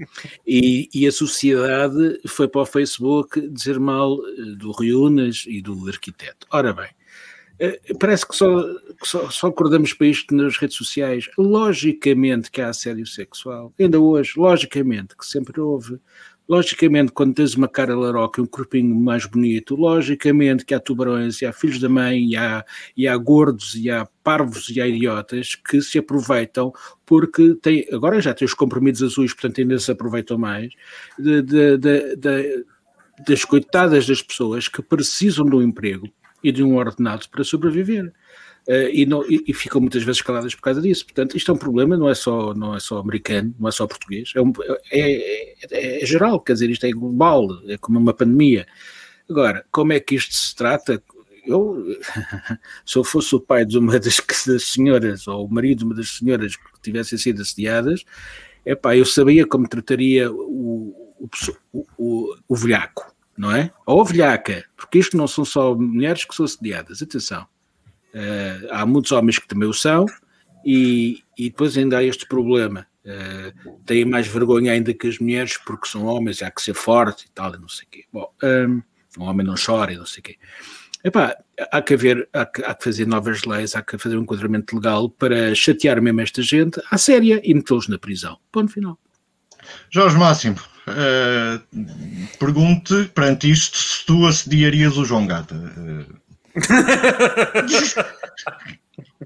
[0.46, 5.88] E, e, a sociedade foi para o Facebook dizer mal eh, do Riunas e do
[5.88, 6.46] arquiteto.
[6.52, 6.90] Ora bem,
[7.60, 11.30] eh, parece que só, que só, só acordamos para isto nas redes sociais.
[11.38, 16.00] Logicamente que há assédio sexual, ainda hoje, logicamente que sempre houve.
[16.50, 21.40] Logicamente, quando tens uma cara laroca e um corpinho mais bonito, logicamente que há tubarões
[21.44, 22.66] e há filhos da mãe e há,
[22.98, 26.74] e há gordos e há parvos e há idiotas que se aproveitam
[27.06, 30.74] porque tem, agora já tem os comprimidos azuis, portanto ainda se aproveitam mais
[31.20, 32.66] de, de, de,
[33.28, 36.10] das coitadas das pessoas que precisam de um emprego
[36.44, 38.12] e de um ordenado para sobreviver.
[38.68, 41.06] Uh, e, não, e, e, ficam muitas vezes caladas por causa disso.
[41.06, 43.88] Portanto, isto é um problema, não é só, não é só americano, não é só
[43.88, 44.54] português, é, um,
[44.92, 48.68] é, é, é, geral, quer dizer, isto é global, é como uma pandemia.
[49.28, 51.02] Agora, como é que isto se trata?
[51.46, 51.84] Eu,
[52.86, 55.96] se eu fosse o pai de uma das, das senhoras, ou o marido de uma
[55.96, 58.04] das senhoras que tivessem sido assediadas,
[58.64, 61.30] epá, eu sabia como trataria o, o,
[61.74, 63.72] o, o, o velhaco, não é?
[63.84, 67.48] Ou a velhaca, porque isto não são só mulheres que são assediadas, atenção
[68.14, 70.06] Uh, há muitos homens que também o são,
[70.66, 72.86] e, e depois ainda há este problema.
[73.06, 77.26] Uh, têm mais vergonha ainda que as mulheres porque são homens, há que ser forte
[77.26, 78.06] e tal, e não sei o quê.
[78.12, 78.82] Bom, um,
[79.20, 80.38] um homem não chora e não sei o quê.
[81.04, 81.36] Epá,
[81.72, 84.76] há que haver, há que, há que, fazer novas leis, há que fazer um enquadramento
[84.76, 88.38] legal para chatear mesmo esta gente à séria e metê-los na prisão.
[88.52, 89.00] Ponto final.
[89.90, 95.56] Jorge Máximo, uh, pergunte perante isto se tu assediarias o João Gata.
[95.56, 96.20] Uh,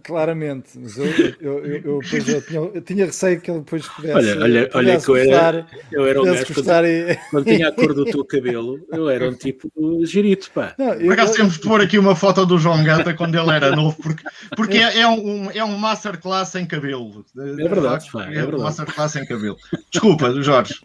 [0.03, 3.87] Claramente, mas eu, eu, eu, eu, depois, eu, tinha, eu tinha receio que ele depois
[3.87, 4.15] pudesse.
[4.15, 7.15] Olha, olha, olha que eu era, eu era um gajo quando, e...
[7.29, 9.69] quando tinha a cor do teu cabelo, eu era um tipo
[10.03, 10.73] girito, pá.
[10.77, 13.51] Não, eu, Por acaso temos de pôr aqui uma foto do João Gata quando ele
[13.51, 14.23] era novo, porque,
[14.55, 17.23] porque é, é, um, é um masterclass sem cabelo.
[17.37, 18.55] É verdade, pá, é, é verdade.
[18.55, 19.57] um masterclass sem cabelo.
[19.91, 20.81] Desculpa, Jorge.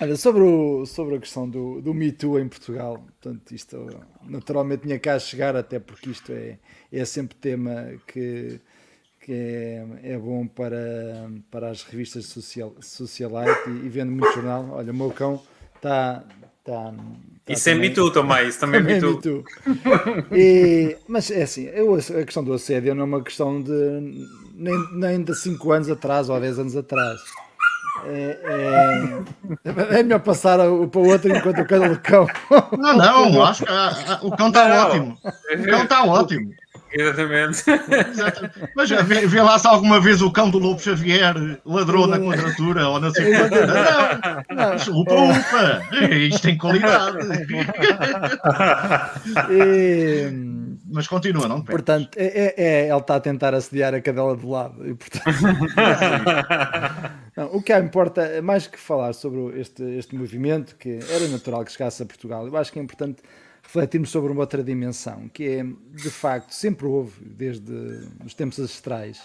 [0.00, 3.88] Olha, sobre, o, sobre a questão do, do Me Too em Portugal, portanto, isto
[4.24, 6.58] naturalmente tinha cá a chegar, até porque isto é,
[6.92, 8.60] é sempre tema que,
[9.20, 14.68] que é, é bom para, para as revistas social, socialite e, e vendo muito jornal.
[14.72, 15.42] Olha, o meu cão
[15.74, 16.24] está.
[16.64, 16.92] Tá,
[17.46, 19.44] tá isso também, é Me Too também, isso também, também é Me Too.
[20.32, 23.72] E, mas é assim, eu, a questão do assédio não é uma questão de
[24.54, 27.20] nem, nem de 5 anos atrás ou 10 anos atrás
[28.08, 28.38] é,
[29.64, 32.26] é, é, melhor passar para o outro enquanto o cão do cão.
[32.78, 35.18] Não, não, acho que a, a, o cão está ótimo.
[35.24, 36.54] O cão está ótimo.
[36.98, 37.62] Exatamente.
[38.74, 42.88] Mas vê, vê, lá se alguma vez o cão do Lobo Xavier ladrou na quadratura
[42.88, 43.48] ou na sei Não,
[44.56, 45.00] não.
[45.00, 45.82] Upa, upa.
[46.14, 47.18] Isto tem qualidade.
[49.50, 50.30] E...
[50.88, 51.62] Mas continua, não?
[51.62, 54.88] Portanto, é, é, é, ele está a tentar assediar a cadela de lado.
[54.88, 55.24] E, portanto...
[57.36, 61.72] não, o que importa, mais que falar sobre este, este movimento, que era natural que
[61.72, 63.20] chegasse a Portugal, eu acho que é importante
[63.66, 67.72] refletirmos sobre uma outra dimensão, que é, de facto, sempre houve, desde
[68.24, 69.20] os tempos ancestrais,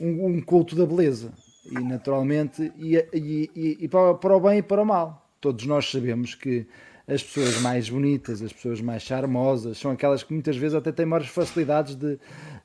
[0.00, 1.32] um, um culto da beleza.
[1.66, 5.26] E, naturalmente, e, e, e, e para, para o bem e para o mal.
[5.40, 6.66] Todos nós sabemos que
[7.08, 11.06] as pessoas mais bonitas, as pessoas mais charmosas, são aquelas que muitas vezes até têm
[11.06, 12.18] maiores facilidades de,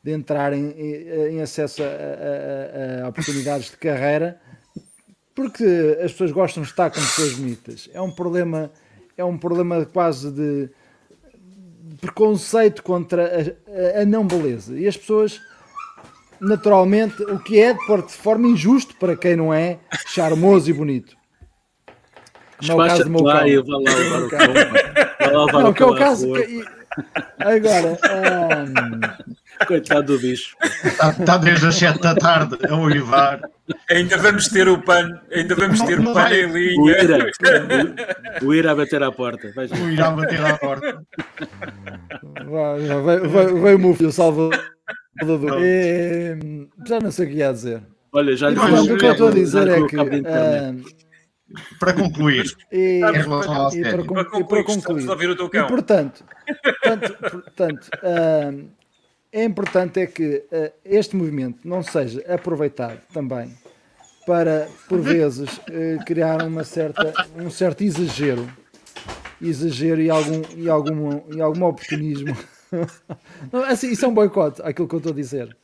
[0.04, 0.72] de entrar em,
[1.32, 4.40] em acesso a, a, a, oportunidades de carreira,
[5.34, 7.90] porque as pessoas gostam de estar com pessoas bonitas.
[7.94, 8.72] É um problema,
[9.18, 10.70] é um problema quase de
[12.00, 13.56] preconceito contra
[13.98, 14.78] a, a, não beleza.
[14.80, 15.40] E as pessoas,
[16.40, 21.18] naturalmente, o que é de forma injusto para quem não é charmoso e bonito.
[22.66, 24.40] Como é o caso do meu e vai lá levar o cão.
[25.20, 26.34] Vai lá levar não, o que é o caso.
[26.34, 26.79] Que,
[27.40, 29.66] agora, um...
[29.66, 30.56] coitado do bicho.
[30.84, 33.42] Está, está desde as 7 da tarde a uivar.
[33.90, 36.82] Ainda vamos ter o pano, ainda vamos ter o pano em linha.
[36.82, 37.32] O Ira,
[38.42, 39.54] o Ira a bater à porta.
[39.56, 41.04] O Ira a bater à porta.
[42.46, 44.60] Vai, vai, vai, vai o meu filho, Salvador.
[45.62, 46.38] É,
[46.88, 47.82] já não sei o que ia dizer.
[48.12, 49.96] Olha, já lhe Mas, O que eu estou a dizer é que.
[51.80, 55.66] Para concluir, e, em relação ao e, para, e para concluir, ouvir o teu cão.
[55.66, 56.24] E, portanto,
[56.84, 58.70] portanto, portanto uh,
[59.32, 63.56] é importante é que uh, este movimento não seja aproveitado também
[64.26, 68.48] para, por vezes, uh, criar uma certa, um certo exagero,
[69.42, 72.38] exagero e algum, e algum, e algum oportunismo.
[73.52, 75.56] não, assim, isso é um boicote, aquilo que eu estou a dizer.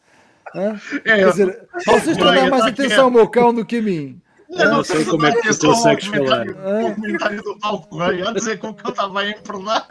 [0.56, 3.82] É, Quer dizer, vocês estão a dar mais atenção ao meu cão do que a
[3.82, 4.22] mim.
[4.56, 6.48] Eu não, sei como é que tu consegues falar.
[6.48, 9.88] O comentário do Paulo Correia a dizer que o cão estava a empernar.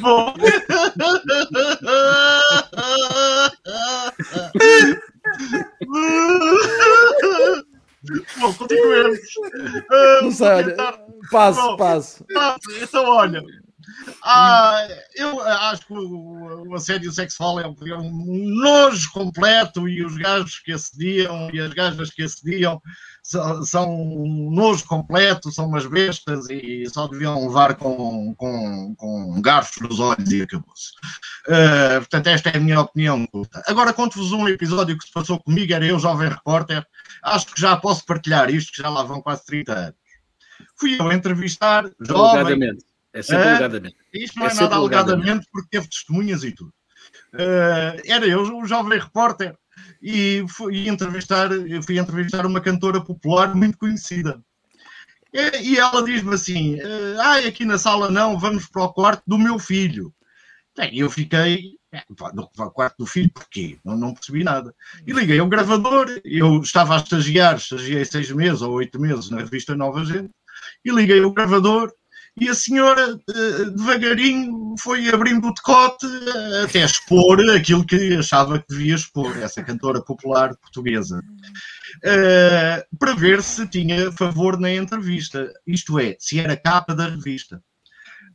[0.00, 0.34] Bom.
[8.40, 9.18] Bom, continuemos.
[9.18, 10.76] Uh, Não sei,
[11.30, 12.24] passo, Bom, passo.
[12.82, 13.42] Então, olha,
[14.22, 18.10] ah, eu acho que o, assédio sexual é um, é um
[18.60, 22.80] nojo completo e os gajos que acediam e as gajas que acediam
[23.22, 29.40] são, são um nojo completo, são umas bestas e só deviam levar com, com, com
[29.40, 30.92] garfos nos olhos e acabou-se.
[31.46, 33.26] Uh, portanto, esta é a minha opinião.
[33.66, 36.86] Agora, conto-vos um episódio que se passou comigo, era eu, jovem repórter.
[37.22, 39.94] Acho que já posso partilhar isto, que já lá vão quase 30 anos.
[40.76, 42.40] Fui eu entrevistar jovem.
[42.40, 42.84] Alegadamente.
[43.12, 43.50] É sempre É?
[43.50, 43.96] alegadamente.
[44.12, 45.48] Isto não É é, nada alegadamente, alegadamente.
[45.52, 46.72] porque teve testemunhas e tudo.
[47.34, 49.56] Eh, era eu, o jovem repórter,
[50.02, 51.48] e fui entrevistar,
[51.84, 54.40] fui entrevistar uma cantora popular muito conhecida.
[55.32, 56.78] E, e ela diz-me assim:
[57.20, 60.12] ai, aqui na sala não, vamos para o quarto do meu filho.
[60.92, 61.76] E eu fiquei.
[61.92, 62.02] "É,
[62.34, 63.78] no ao quarto do filho, porquê?
[63.84, 64.74] Não, não percebi nada.
[65.06, 69.38] E liguei ao gravador, eu estava a estagiar, estagiei seis meses ou oito meses na
[69.38, 70.30] revista Nova Gente,
[70.84, 71.92] e liguei ao gravador
[72.40, 76.06] e a senhora eh, devagarinho foi abrindo o decote
[76.64, 81.20] até expor aquilo que achava que devia expor, essa cantora popular portuguesa,
[82.04, 87.62] Eh, para ver se tinha favor na entrevista, isto é, se era capa da revista.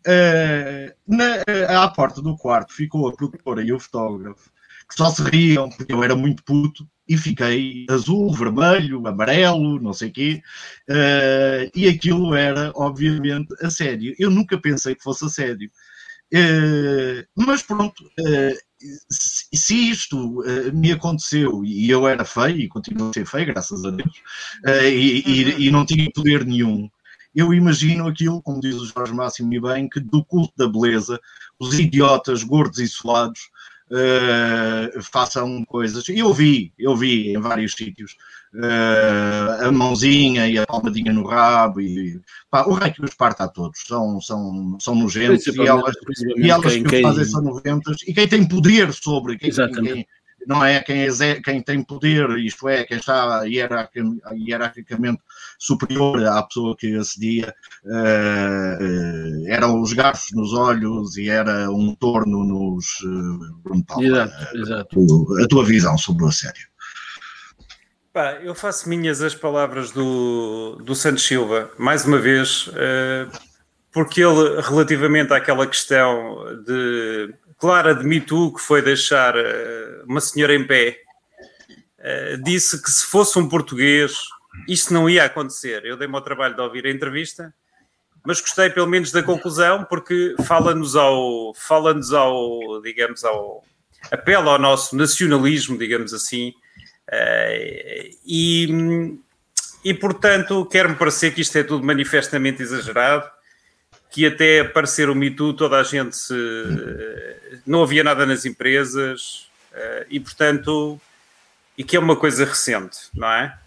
[0.06, 4.52] Eh, na- à porta do quarto ficou a produtora e o fotógrafo,
[4.90, 9.94] que só se riam porque eu era muito puto, e fiquei azul, vermelho, amarelo, não
[9.94, 10.42] sei o quê,
[10.90, 14.16] eh, e aquilo era, obviamente, a sério.
[14.18, 15.70] Eu nunca pensei que fosse a sério.
[16.34, 18.58] Eh, mas pronto, eh,
[19.10, 23.92] se, isto me aconteceu e eu era feio e continuo a ser feio, graças a
[23.92, 24.22] Deus,
[24.84, 26.90] e, e- e não tinha poder nenhum,
[27.36, 31.20] eu imagino aquilo, como diz o Jorge Máximo e bem, que do culto da beleza,
[31.60, 33.50] os idiotas gordos e suados
[33.92, 36.04] eh, façam coisas.
[36.10, 38.16] Eu vi, eu vi em vários sítios
[38.56, 42.20] eh, a mãozinha e a palmadinha no rabo e
[42.50, 45.96] pá, o rei que os parta a todos, são, são, são nojentos e elas,
[46.38, 49.94] e elas quem- que quem- fazem são nojentas e quem tem poder sobre quem, Exatamente.
[49.94, 50.08] quem-
[50.48, 51.08] não é quem,
[51.42, 55.22] quem tem poder, isto é, quem está hierarqui- hierarquicamente
[55.60, 57.54] superior à pessoa que acedia,
[57.86, 62.86] eh, eh, eram os garfos nos olhos e era um torno nos.
[63.88, 64.90] Palma, Exato, exato.
[65.08, 66.68] tu- a tua visão sobre o assédio.
[68.12, 73.28] Pá, eu faço minhas as palavras do, do Santos Silva, mais uma vez, eh,
[73.92, 80.54] porque ele, relativamente àquela questão de Clara de Me que foi deixar eh, uma senhora
[80.54, 81.00] em pé,
[81.98, 84.18] eh, disse que se fosse um português,
[84.68, 85.86] isto não ia acontecer.
[85.86, 87.54] Eu dei-me ao trabalho de ouvir a entrevista,
[88.22, 93.64] mas gostei pelo menos da conclusão, porque fala-nos ao, fala-nos ao, digamos, ao,
[94.12, 96.54] apela ao nosso nacionalismo, digamos assim,
[97.10, 99.18] eh, e,
[99.86, 103.26] e, portanto, quer-me parecer que isto é tudo manifestamente exagerado,
[104.14, 106.36] que até aparecer o Me Too toda a gente se,
[107.66, 111.02] não havia nada nas empresas eh, e, portanto,
[111.76, 113.58] e que é uma coisa recente, não é?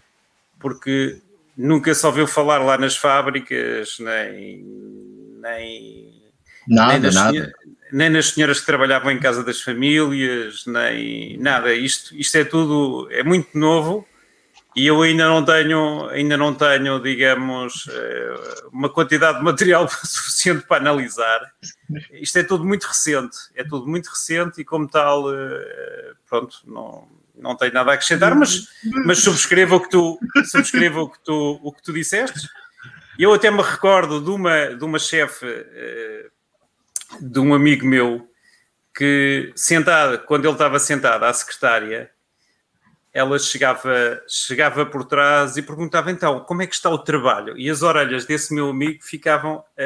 [0.57, 1.17] Porque
[1.55, 4.63] nunca se ouviu falar lá nas fábricas, nem,
[5.41, 6.13] nem, nem
[6.65, 7.53] Nada, nas, nada.
[7.91, 11.73] nem nas senhoras que trabalhavam em casa das famílias, nem nada.
[11.73, 14.07] Isto, isto é tudo, é muito novo
[14.77, 20.67] e eu ainda não tenho, ainda não tenho, digamos, eh, uma quantidade de material suficiente
[20.67, 21.51] para analisar.
[22.11, 27.07] Isto é tudo muito recente, é tudo muito recente e como tal, eh, pronto, não,
[27.35, 28.67] não tenho nada a acrescentar, mas,
[29.03, 32.47] mas subscrevo o que tu, subscrevo o que tu, o que tu disseste.
[33.17, 36.27] Eu até me recordo de uma, de uma chefe eh,
[37.19, 38.29] de um amigo meu
[38.95, 42.11] que sentada, quando ele estava sentado à secretária,
[43.17, 47.57] ela chegava, chegava por trás e perguntava então como é que está o trabalho?
[47.57, 49.63] E as orelhas desse meu amigo ficavam,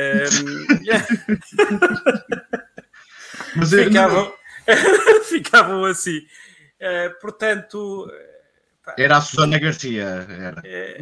[3.55, 4.33] eu- ficavam,
[5.29, 6.21] ficavam assim.
[6.79, 8.11] Eh, portanto,
[8.97, 10.03] Era a Susana Garcia.
[10.29, 10.61] Era.
[10.65, 10.99] eh,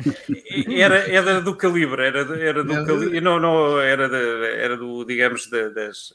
[0.79, 5.47] era, era do calibre, era, era do calibre, não, não, era, de- era do, digamos,
[5.47, 6.13] de- das.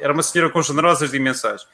[0.00, 1.66] Era uma senhora com generosas dimensões,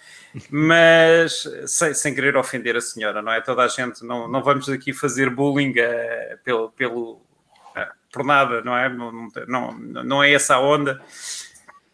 [0.50, 3.40] mas sem, sem querer ofender a senhora, não é?
[3.40, 7.20] Toda a gente, não, não vamos aqui fazer bullying eh, pelo, pelo,
[7.74, 8.88] eh, por nada, não é?
[9.46, 11.00] Não, não, é essa a onda,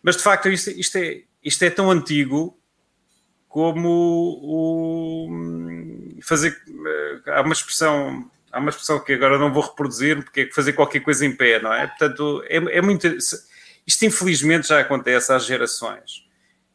[0.02, 2.56] mas de facto isto, isto, é, isto é tão antigo
[3.48, 3.88] como
[4.42, 5.28] o
[6.22, 10.50] fazer eh, há uma expressão há uma expressão que agora não vou reproduzir porque é
[10.50, 11.86] fazer qualquer coisa em pé, não é?
[11.86, 13.06] Portanto, é, é muito
[13.86, 16.26] isto infelizmente já acontece às gerações.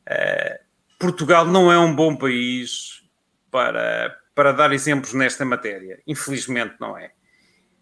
[0.08, 0.60] Uh,
[0.98, 3.02] Portugal não é um bom país
[3.50, 6.00] para, para dar exemplos nesta matéria.
[6.08, 7.12] Infelizmente não é.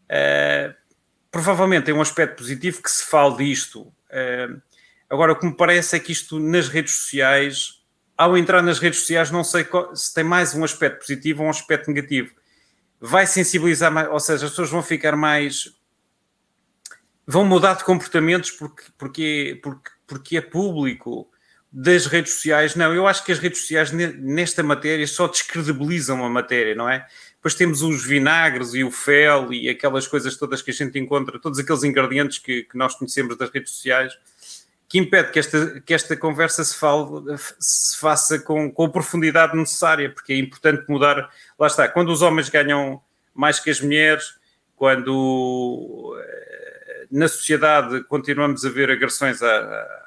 [0.09, 0.73] Uh,
[1.31, 3.81] provavelmente é um aspecto positivo que se fale disto.
[3.81, 4.61] Uh,
[5.09, 7.79] agora, o que me parece é que isto nas redes sociais,
[8.17, 11.51] ao entrar nas redes sociais, não sei se tem mais um aspecto positivo ou um
[11.51, 12.33] aspecto negativo.
[12.99, 15.73] Vai sensibilizar mais, ou seja, as pessoas vão ficar mais.
[17.29, 21.29] Vão mudar de comportamentos porque, porque, porque, porque é público
[21.71, 26.29] das redes sociais, não, eu acho que as redes sociais nesta matéria só descredibilizam a
[26.29, 27.05] matéria, não é?
[27.35, 31.37] Depois temos os vinagres e o fel e aquelas coisas todas que a gente encontra,
[31.37, 34.11] todos aqueles ingredientes que, que nós conhecemos das redes sociais,
[34.87, 39.55] que impede que esta, que esta conversa se, fale, se faça com, com a profundidade
[39.55, 41.29] necessária, porque é importante mudar.
[41.59, 42.99] Lá está, quando os homens ganham
[43.35, 44.33] mais que as mulheres,
[44.75, 46.17] quando
[47.11, 49.99] na sociedade continuamos a ver agressões a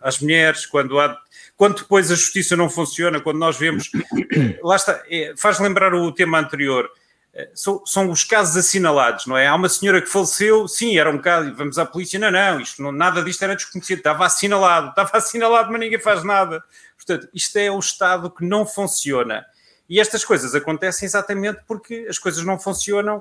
[0.00, 1.18] às mulheres, quando há
[1.56, 3.90] quando depois a justiça não funciona, quando nós vemos,
[4.62, 6.88] lá está, é, faz lembrar o tema anterior,
[7.34, 9.48] é, são, são, os casos assinalados, não é?
[9.48, 12.80] Há uma senhora que faleceu, sim, era um caso, vamos à polícia, não, não, isto
[12.80, 16.62] não, nada disto era desconhecido, estava assinalado, estava assinalado, mas ninguém faz nada.
[16.96, 19.44] Portanto, isto é o Estado que não funciona.
[19.88, 23.20] E estas coisas acontecem exatamente porque as coisas não funcionam.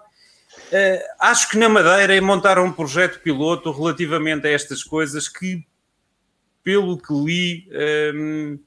[0.68, 5.66] Uh, acho que na Madeira é montar um projeto piloto relativamente a estas coisas que
[6.68, 7.66] pelo que li,
[8.14, 8.60] um,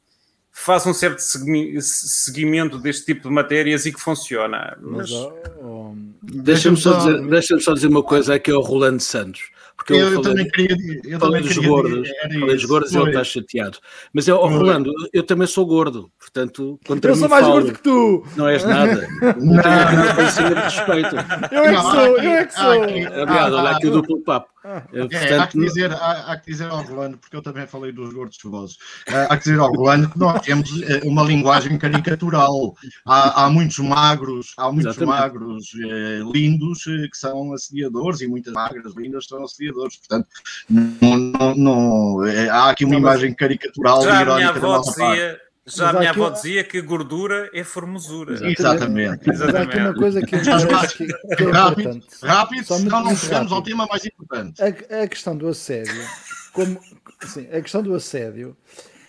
[0.51, 4.74] faz um certo seguimento deste tipo de matérias e que funciona.
[4.80, 5.11] Mas...
[5.11, 9.51] Mas oh, oh, Deixa-me só, dizer, deixa só dizer uma coisa aqui ao Rolando Santos.
[9.80, 13.24] Porque eu, eu, também queria, eu falei dos gordos, falei dos gordos e ele está
[13.24, 13.78] chateado.
[14.12, 17.82] Mas eu, oh, Rolando, eu também sou gordo, portanto, contra eu sou mais gordo que
[17.82, 18.22] tu.
[18.36, 19.08] Não és nada.
[19.40, 21.16] Não tenho aqui uma condição de respeito.
[21.50, 23.22] Eu é que sou, eu é que sou.
[23.22, 24.50] Obrigado, olha aqui o duplo papo.
[24.92, 27.66] Eu, portanto, é, há, que dizer, há, há, que dizer ao Rolando, porque eu também
[27.66, 31.78] falei dos gordos famosos, há que dizer ao Rolando que nós temos eh, uma linguagem
[31.78, 32.74] caricatural.
[33.06, 35.20] Há, há muitos magros, há muitos Exatamente.
[35.20, 39.96] magros eh, lindos eh, que são assediadores e muitas magras lindas são assediadores.
[39.96, 40.28] Portanto,
[40.68, 44.50] não, não, não é, há aqui uma imagem caricatural já e irónica.
[44.50, 45.40] A minha avó dizia,
[45.74, 48.34] já a minha avó dizia que gordura é formosura.
[48.50, 49.26] Exatamente.
[49.26, 53.62] Mas há aqui uma coisa que, é, que, é rápido, rápido senão não chegamos ao
[53.62, 54.62] tema mais importante.
[54.62, 56.04] A, a questão do assédio,
[56.52, 56.80] como,
[57.22, 58.56] assim, a questão do assédio,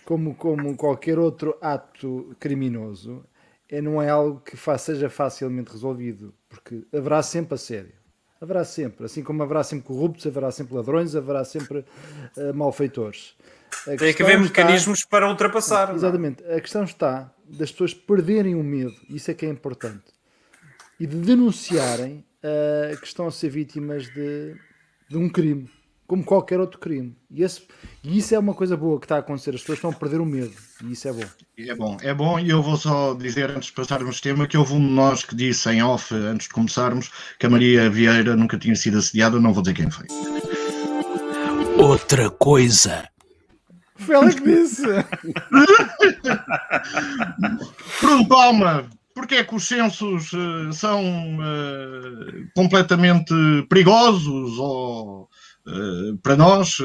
[0.04, 3.24] como, como qualquer outro ato criminoso,
[3.68, 7.94] é, não é algo que seja facilmente resolvido, porque haverá sempre assédio.
[8.40, 11.78] Haverá sempre, assim como haverá sempre corruptos, haverá sempre ladrões, haverá sempre
[12.36, 13.36] uh, malfeitores.
[13.98, 15.10] Tem que haver mecanismos está...
[15.10, 15.88] para ultrapassar.
[15.88, 15.96] Não.
[15.96, 16.44] Exatamente.
[16.44, 20.04] A questão está das pessoas perderem o medo, isso é que é importante,
[20.98, 24.56] e de denunciarem uh, que estão a ser vítimas de,
[25.10, 25.68] de um crime,
[26.06, 27.14] como qualquer outro crime.
[27.30, 27.62] E, esse,
[28.02, 30.20] e isso é uma coisa boa que está a acontecer, as pessoas estão a perder
[30.20, 31.24] o medo, e isso é bom.
[31.58, 34.56] É bom, é bom, e eu vou só dizer antes de passarmos o tema que
[34.56, 38.34] houve um de nós que disse em off, antes de começarmos, que a Maria Vieira
[38.34, 40.06] nunca tinha sido assediada, não vou dizer quem foi.
[41.76, 43.08] Outra coisa
[44.02, 44.82] foi ela que disse.
[48.00, 48.90] Pronto, Palma.
[49.14, 51.02] Porquê é que os censos uh, são
[51.38, 53.34] uh, completamente
[53.68, 55.28] perigosos ou,
[55.66, 56.78] uh, para nós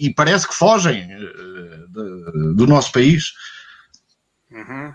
[0.00, 3.32] e parece que fogem de, do nosso país?
[4.50, 4.94] Uhum.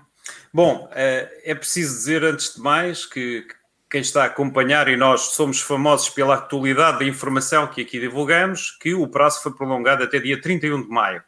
[0.53, 3.45] Bom, é preciso dizer antes de mais que,
[3.93, 8.71] quem está a acompanhar, e nós somos famosos pela atualidade da informação que aqui divulgamos,
[8.71, 11.21] que o prazo foi prolongado até dia 31 de maio.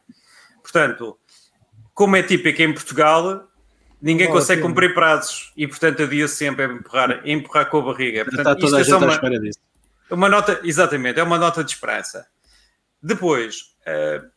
[0.64, 1.16] Portanto,
[1.94, 3.48] como é típico em Portugal,
[4.02, 8.26] ninguém consegue cumprir prazos e, portanto, adia sempre a empurrar, a empurrar com a barriga.
[8.26, 9.60] Portanto, está toda a é gente uma, à espera disso.
[10.10, 12.26] Uma nota, exatamente, é uma nota de esperança.
[13.00, 14.28] Depois, uh,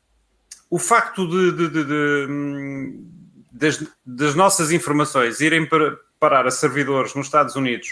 [0.69, 3.11] o facto de, de, de, de hum,
[3.51, 7.89] das, das, nossas informações irem para, parar a servidores nos Estados Unidos,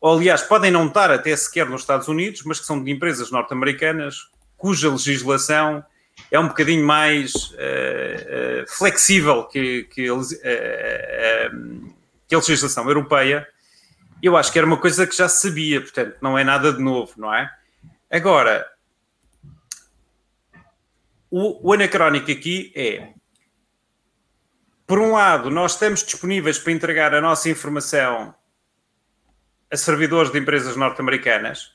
[0.00, 3.30] ou aliás, podem não estar até sequer nos Estados Unidos, mas que são de empresas
[3.30, 5.84] norte-americanas cuja legislação
[6.30, 10.20] é um bocadinho mais uh, uh, flexível que, que, uh,
[12.28, 13.46] que, a legislação europeia,
[14.22, 16.80] eu acho que era uma coisa que já se sabia, portanto, não é nada de
[16.80, 17.50] novo, não é?
[18.10, 18.66] Agora,
[21.30, 23.08] o, o anacrónico aqui é
[24.90, 28.34] por um lado, nós estamos disponíveis para entregar a nossa informação
[29.70, 31.70] a servidores de empresas norte-americanas,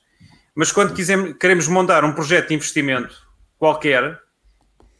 [0.53, 3.15] mas quando quisermos, queremos montar um projeto de investimento
[3.57, 4.19] qualquer,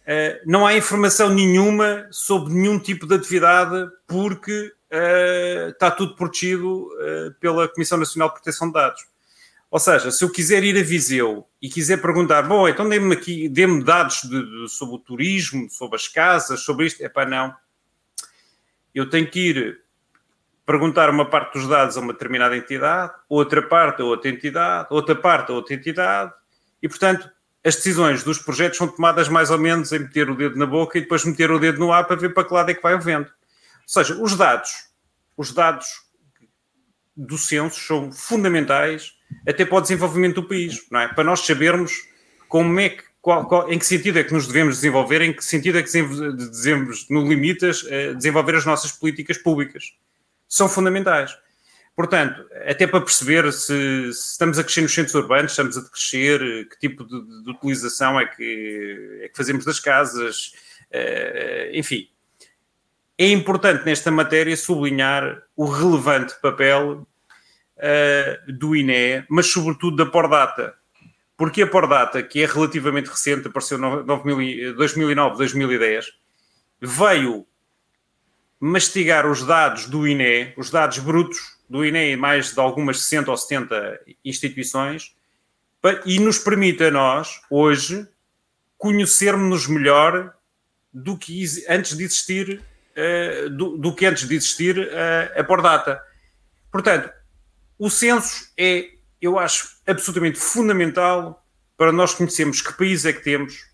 [0.06, 6.84] Uh, não há informação nenhuma sobre nenhum tipo de atividade porque uh, está tudo protegido
[6.84, 9.02] uh, pela Comissão Nacional de Proteção de Dados.
[9.72, 13.50] Ou seja, se eu quiser ir a Viseu e quiser perguntar, bom, então dê-me aqui,
[13.50, 17.52] dê-me dados de, de, sobre o turismo, sobre as casas, sobre isto, é pá, não.
[18.96, 19.82] Eu tenho que ir
[20.66, 25.16] perguntar uma parte dos dados a uma determinada entidade, outra parte a outra entidade, outra
[25.16, 26.34] parte a outra entidade,
[26.82, 27.30] e portanto
[27.64, 30.98] as decisões dos projetos são tomadas mais ou menos em meter o dedo na boca
[30.98, 32.94] e depois meter o dedo no ar para ver para que lado é que vai
[32.94, 33.30] o vento.
[33.30, 34.72] Ou seja, os dados,
[35.36, 35.88] os dados
[37.18, 39.14] do censo são fundamentais
[39.48, 41.08] até para o desenvolvimento do país, não é?
[41.08, 41.94] Para nós sabermos
[42.48, 45.44] como é que, qual, qual, em que sentido é que nos devemos desenvolver, em que
[45.44, 49.94] sentido é que devemos, no limites, eh, desenvolver as nossas políticas públicas
[50.48, 51.36] são fundamentais.
[51.96, 56.70] Portanto, até para perceber se, se, estamos a crescer nos centros urbanos, estamos a crescer,
[56.70, 60.54] que tipo de, de utilização é que, é que, fazemos das casas,
[60.92, 62.08] uh, enfim.
[63.18, 67.08] É importante nesta matéria sublinhar o relevante papel
[68.48, 70.76] do INE, mas sobretudo da Pordata.
[71.38, 76.06] Porque a Pordata, que é relativamente recente, apareceu em 2009, 2010,
[76.82, 77.46] veio
[78.60, 81.38] mastigar os dados do INE, os dados brutos
[81.70, 85.14] do INE e mais de algumas 60 ou 70 instituições,
[86.06, 88.08] e nos permite a nós, hoje,
[88.78, 90.34] conhecermos-nos melhor
[90.94, 92.62] do que antes de existir,
[92.96, 96.02] uh, do, do, que antes de existir uh, a por data.
[96.72, 97.12] Portanto,
[97.78, 98.90] o censo é,
[99.22, 101.44] eu acho, absolutamente fundamental
[101.78, 103.66] para nós conhecermos que país é que temos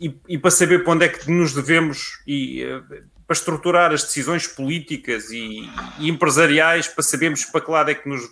[0.00, 2.82] e, e para saber para onde é que nos devemos e uh,
[3.26, 5.62] para estruturar as decisões políticas e,
[5.98, 8.22] e empresariais para sabermos para que lado é que nos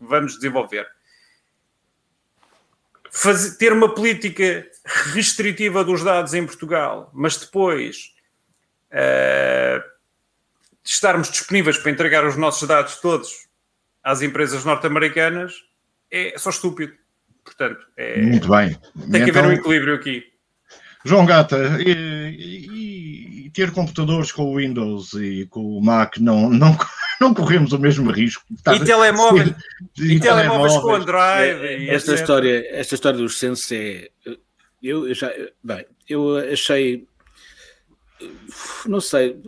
[0.00, 0.88] vamos desenvolver.
[3.58, 4.66] Ter uma política
[5.12, 8.12] restritiva dos dados em Portugal, mas depois
[8.92, 9.82] uh,
[10.82, 13.46] estarmos disponíveis para entregar os nossos dados todos
[14.02, 15.52] às empresas norte-americanas
[16.10, 16.92] é só estúpido.
[17.44, 18.76] Portanto, é, muito bem.
[19.10, 20.24] Tem que então, haver um equilíbrio aqui.
[21.04, 26.50] João Gata, e, e, e, ter computadores com o Windows e com o Mac não,
[26.50, 26.76] não,
[27.20, 28.44] não corremos o mesmo risco.
[28.50, 29.54] E telemóveis,
[29.98, 31.66] e, e telemóveis com Android.
[31.66, 34.10] É, esta, história, esta história dos censos é.
[34.82, 35.30] Eu, eu já.
[35.64, 37.06] Bem, eu achei.
[38.86, 39.40] Não sei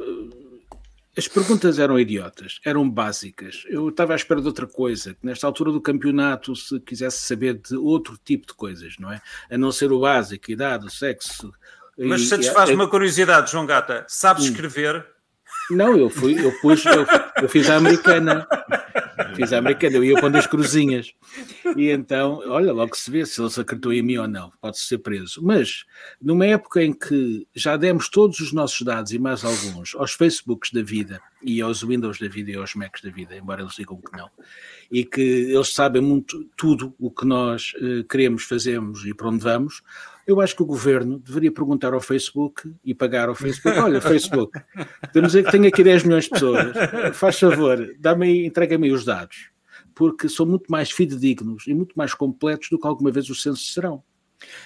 [1.16, 3.64] as perguntas eram idiotas, eram básicas.
[3.68, 7.54] Eu estava à espera de outra coisa, que nesta altura do campeonato se quisesse saber
[7.54, 9.20] de outro tipo de coisas, não é?
[9.50, 11.52] A não ser o básico, idade, sexo.
[11.98, 14.48] Mas satisfaz e, uma curiosidade, João Gata, sabes hum.
[14.48, 15.06] escrever?
[15.70, 17.06] Não, eu fui, eu pus, eu,
[17.42, 18.46] eu fiz a americana.
[19.34, 21.12] Fiz a americana, eu pondo as cruzinhas.
[21.76, 24.78] E então, olha, logo se vê se ele se acreditou em mim ou não, pode
[24.78, 25.42] ser preso.
[25.42, 25.84] Mas,
[26.20, 30.70] numa época em que já demos todos os nossos dados e mais alguns aos Facebooks
[30.70, 34.00] da vida e aos Windows da vida e aos Macs da vida, embora eles digam
[34.00, 34.28] que não,
[34.90, 39.42] e que eles sabem muito tudo o que nós uh, queremos, fazemos e para onde
[39.42, 39.82] vamos,
[40.26, 44.60] eu acho que o governo deveria perguntar ao Facebook e pagar ao Facebook: olha, Facebook,
[45.12, 46.72] temos, tenho aqui 10 milhões de pessoas,
[47.14, 49.50] faz favor, dá-me entrega-me os dados,
[49.94, 53.72] porque são muito mais fidedignos e muito mais completos do que alguma vez os censos
[53.72, 54.02] serão.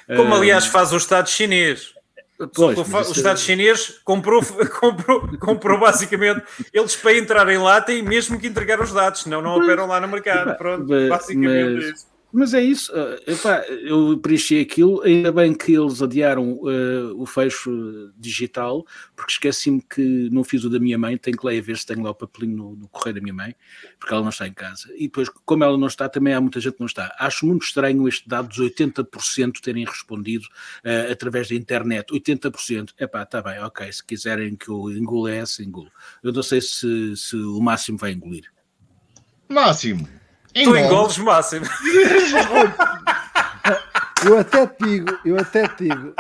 [0.07, 1.95] Como, aliás, faz o Estado chinês.
[2.55, 4.43] Pois, o Estado chinês comprou,
[4.79, 6.43] comprou, comprou basicamente
[6.73, 10.09] eles para entrarem lá têm mesmo que entregar os dados, senão não operam lá no
[10.09, 10.55] mercado.
[10.57, 12.16] Pronto, basicamente mas, isso.
[12.39, 17.25] Mas é isso, uh, epá, eu preenchi aquilo, ainda bem que eles adiaram uh, o
[17.25, 18.85] fecho digital,
[19.17, 21.87] porque esqueci-me que não fiz o da minha mãe, tenho que lá ir ver se
[21.87, 23.57] tenho lá o papelinho no, no, correio da minha mãe,
[23.99, 24.87] porque ela não está em casa.
[24.97, 27.11] E depois, como ela não está, também há muita gente que não está.
[27.19, 30.45] Acho muito estranho este dado dos 80% terem respondido
[30.85, 32.13] uh, através da internet.
[32.13, 35.91] 80%, epá, está bem, ok, se quiserem que eu engula essa, engulo.
[36.23, 38.53] Eu não sei se, se o Máximo vai engolir.
[39.49, 40.07] Máximo!
[40.65, 41.67] Tu engoles máximo.
[44.25, 46.15] Eu até te digo, eu até te digo.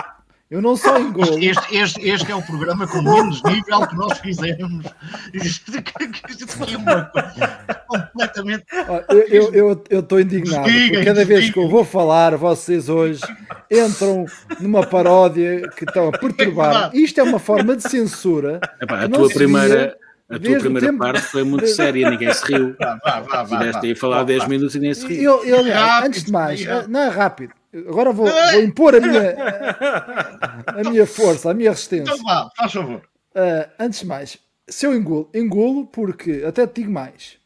[0.48, 1.42] Eu não só engolo.
[1.42, 4.86] Este, este, este é o programa com menos nível que nós fizemos.
[5.34, 7.58] Isto é uma coisa
[7.88, 8.64] completamente.
[9.52, 10.70] Eu estou indignado.
[10.70, 13.22] Porque cada vez que eu vou falar, vocês hoje
[13.68, 14.24] entram
[14.60, 16.94] numa paródia que estão a perturbar.
[16.94, 18.60] Isto é uma forma de censura.
[18.80, 19.96] Epá, a tua primeira.
[20.28, 20.98] A tua primeira tempo...
[20.98, 22.74] parte foi muito séria, ninguém se riu.
[22.80, 25.22] Vá, vá, vá, Tiveste aí a falar 10 minutos e ninguém se riu.
[25.22, 27.54] Eu, eu, rápido, antes de mais, não é rápido.
[27.88, 29.36] Agora vou, vou, impor a minha,
[30.66, 32.12] a minha força, a minha resistência.
[32.12, 33.02] Então vá, faz favor.
[33.34, 34.36] Uh, antes de mais,
[34.68, 37.38] se eu engulo, engulo porque, até te digo mais,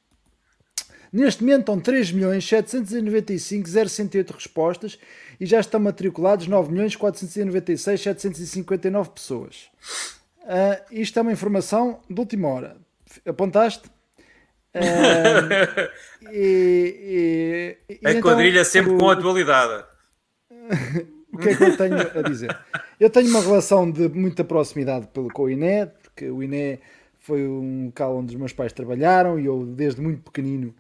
[1.13, 4.99] neste momento estão 3.795.068 respostas
[5.39, 9.69] e já estão matriculados 9.496.759 pessoas.
[10.51, 12.77] Uh, isto é uma informação de última hora.
[13.25, 13.89] Apontaste?
[14.75, 19.85] Uh, e, e, a então, quadrilha sempre o, com atualidade.
[21.33, 22.59] o que é que eu tenho a dizer?
[22.99, 26.81] Eu tenho uma relação de muita proximidade com o INE, porque o INE
[27.21, 30.75] foi um local onde os meus pais trabalharam e eu, desde muito pequenino,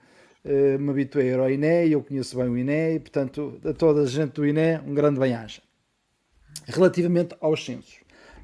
[0.44, 4.02] uh, me habituei ao INE e eu conheço bem o INE e, portanto, a toda
[4.02, 5.62] a gente do INE, um grande bem-aja.
[6.66, 7.99] Relativamente aos censos,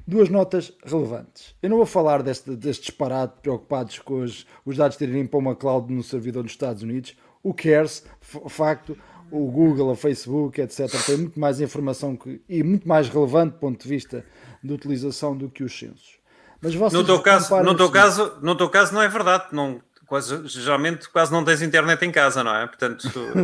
[0.07, 1.53] duas notas relevantes.
[1.61, 5.55] Eu não vou falar deste, deste disparate preocupados com os, os dados terem para uma
[5.55, 7.13] cloud no servidor dos Estados Unidos.
[7.43, 8.05] O cares,
[8.47, 8.97] facto,
[9.29, 13.59] o Google, a Facebook, etc., tem muito mais informação que, e muito mais relevante do
[13.59, 14.25] ponto de vista
[14.63, 16.17] de utilização do que os censos.
[16.61, 20.47] Mas no teu caso, no teu caso, no teu caso não é verdade, não, quase,
[20.47, 22.65] geralmente quase não tens internet em casa, não é?
[22.65, 23.43] Portanto, não,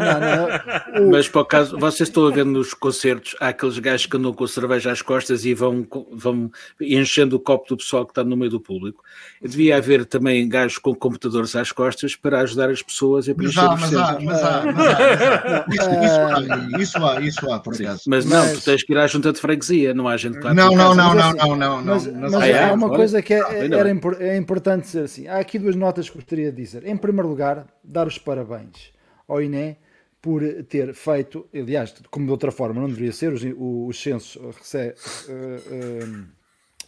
[0.00, 1.10] não, não.
[1.10, 4.32] Mas para o caso, vocês estão a ver nos concertos, há aqueles gajos que andam
[4.32, 8.22] com a cerveja às costas e vão, vão enchendo o copo do pessoal que está
[8.22, 9.02] no meio do público.
[9.42, 13.80] Devia haver também gajos com computadores às costas para ajudar as pessoas a preencher mas
[13.80, 18.02] mas há, mas há, mas há, Isso, isso, há, isso há, por acaso.
[18.06, 18.58] Mas não, mas...
[18.58, 21.14] tu tens que ir à junta de freguesia, não há gente que não, não, não,
[21.14, 23.90] não, não, não, Mas, mas há uma coisa que é, era,
[24.20, 26.86] é importante dizer assim, há aqui duas notas que gostaria de dizer.
[26.86, 28.92] Em primeiro lugar, dar os parabéns
[29.26, 29.76] ao INE
[30.20, 34.50] por ter feito, aliás, como de outra forma não deveria ser, os, os censos uh,
[34.50, 36.24] uh,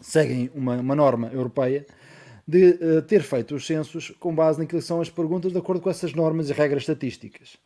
[0.00, 1.86] seguem uma, uma, norma europeia,
[2.46, 5.80] de uh, ter feito os censos com base naquilo que são as perguntas de acordo
[5.80, 7.56] com essas normas e regras estatísticas.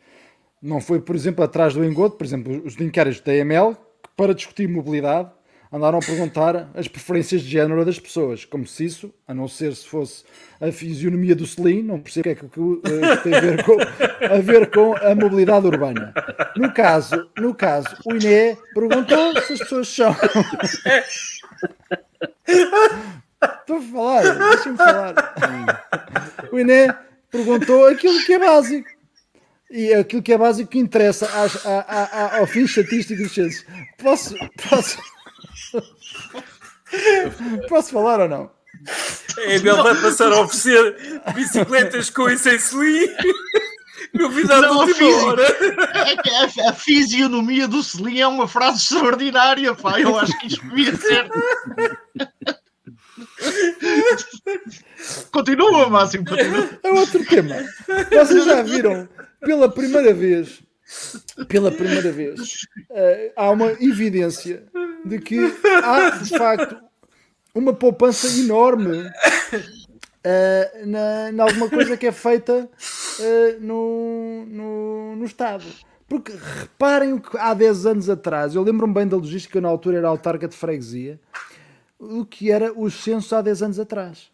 [0.62, 3.76] Não foi, por exemplo, atrás do engodo, por exemplo, os inquéritos da EML,
[4.16, 5.30] para discutir mobilidade,
[5.72, 9.74] andaram a perguntar as preferências de género das pessoas, como se isso, a não ser
[9.74, 10.24] se fosse
[10.60, 13.76] a fisionomia do Selim, não percebo o que é que, que tem a ver, com,
[13.80, 16.14] a ver com a mobilidade urbana.
[16.56, 20.16] No caso, no caso, o INE perguntou se as pessoas são.
[23.42, 25.34] Estou a falar, deixa-me falar.
[26.52, 26.94] O INE
[27.30, 28.96] perguntou aquilo que é básico.
[29.68, 33.66] E aquilo que é básico que interessa às, à, à, ao fim estatístico dos censos.
[33.98, 34.36] Posso,
[34.70, 34.96] posso,
[37.68, 38.50] Posso falar ou não?
[39.38, 43.08] É, ele vai passar a oferecer bicicletas com e sem selim.
[44.14, 45.02] Novidade não, a, fisi...
[46.64, 50.00] a, a, fisionomia do selim é uma frase extraordinária, pá.
[50.00, 51.28] Eu acho que isto devia ser.
[55.30, 56.70] continua, Máximo, continua.
[56.82, 57.56] É outro tema.
[58.10, 59.06] Vocês já viram
[59.40, 60.62] pela primeira vez
[61.48, 64.62] pela primeira vez, uh, há uma evidência
[65.06, 65.38] de que
[65.82, 66.76] há, de facto,
[67.54, 72.68] uma poupança enorme uh, na, na alguma coisa que é feita
[73.20, 75.64] uh, no, no, no Estado.
[76.08, 79.98] Porque reparem o que há 10 anos atrás, eu lembro-me bem da logística, na altura
[79.98, 81.18] era autarca de freguesia,
[81.98, 84.30] o que era os censos há 10 anos atrás.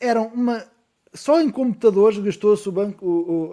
[0.00, 0.64] Eram uma
[1.12, 3.50] só em computadores gastou-se o banco, o,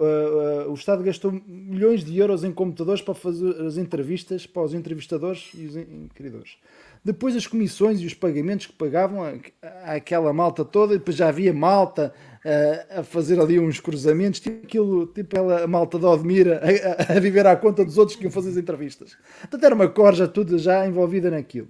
[0.66, 4.74] o, o, Estado gastou milhões de euros em computadores para fazer as entrevistas para os
[4.74, 6.56] entrevistadores e os inquiridores.
[7.04, 9.40] Depois as comissões e os pagamentos que pagavam
[9.84, 12.12] àquela malta toda, depois já havia malta
[12.44, 17.20] a, a fazer ali uns cruzamentos, tipo aquilo, tipo aquela malta de Odmira a, a,
[17.20, 19.16] viver à conta dos outros que iam fazer as entrevistas.
[19.40, 21.68] Portanto, era uma corja tudo já envolvida naquilo.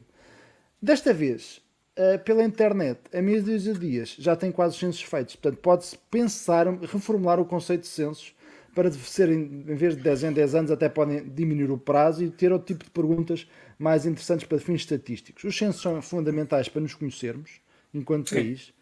[0.82, 1.60] Desta vez,
[1.98, 5.36] uh, pela internet, a dúzia de dias, já tem quase os censos feitos.
[5.36, 8.34] Portanto, pode-se pensar, reformular o conceito de censos
[8.74, 12.30] para ser, em vez de 10 em 10 anos, até podem diminuir o prazo e
[12.30, 13.46] ter outro tipo de perguntas
[13.78, 15.42] mais interessantes para fins estatísticos.
[15.44, 17.60] Os censos são fundamentais para nos conhecermos,
[17.92, 18.36] enquanto Sim.
[18.36, 18.72] país.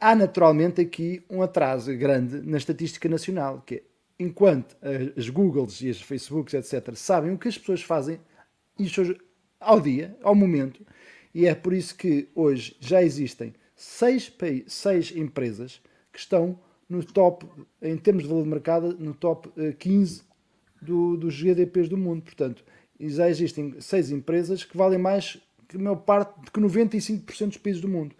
[0.00, 3.82] Há naturalmente aqui um atraso grande na estatística nacional, que é
[4.20, 4.76] enquanto
[5.16, 8.20] as Googles e as Facebooks, etc., sabem o que as pessoas fazem
[9.58, 10.86] ao dia, ao momento,
[11.34, 14.32] e é por isso que hoje já existem seis,
[14.66, 15.80] seis empresas
[16.12, 16.58] que estão
[16.88, 17.46] no top,
[17.80, 20.24] em termos de valor de mercado, no top 15 eh,
[20.82, 22.22] do, dos GDPs do mundo.
[22.22, 22.64] Portanto,
[22.98, 27.80] já existem seis empresas que valem mais que a maior parte, que 95% dos países
[27.80, 28.14] do mundo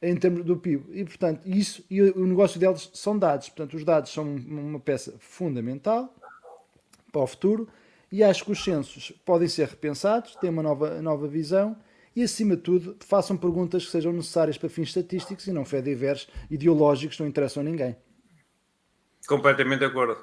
[0.00, 0.84] em termos do PIB.
[0.98, 3.48] E, portanto, isso e o negócio deles são dados.
[3.48, 6.14] Portanto, os dados são uma peça fundamental
[7.12, 7.68] para o futuro
[8.10, 11.76] e acho que os censos podem ser repensados, têm uma nova, nova visão
[12.14, 15.82] e, acima de tudo, façam perguntas que sejam necessárias para fins estatísticos e não fé
[15.82, 17.96] diversos ideológicos que não interessam a ninguém.
[19.26, 20.16] Completamente de acordo.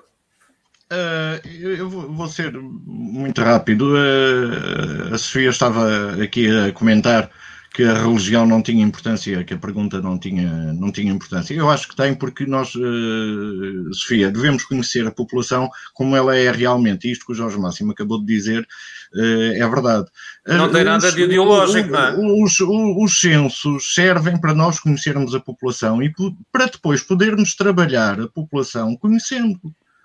[0.92, 3.94] Uh, eu vou ser muito rápido.
[3.94, 7.32] Uh, a Sofia estava aqui a comentar
[7.74, 11.54] que a religião não tinha importância, que a pergunta não tinha, não tinha importância.
[11.54, 16.52] Eu acho que tem, porque nós, uh, Sofia, devemos conhecer a população como ela é
[16.52, 17.10] realmente.
[17.10, 18.68] Isto que o Jorge Máximo acabou de dizer
[19.16, 20.06] uh, é verdade.
[20.46, 22.44] Não tem nada de ideológico, não é?
[22.44, 26.14] Os, os, os censos servem para nós conhecermos a população e
[26.52, 29.58] para depois podermos trabalhar a população conhecendo,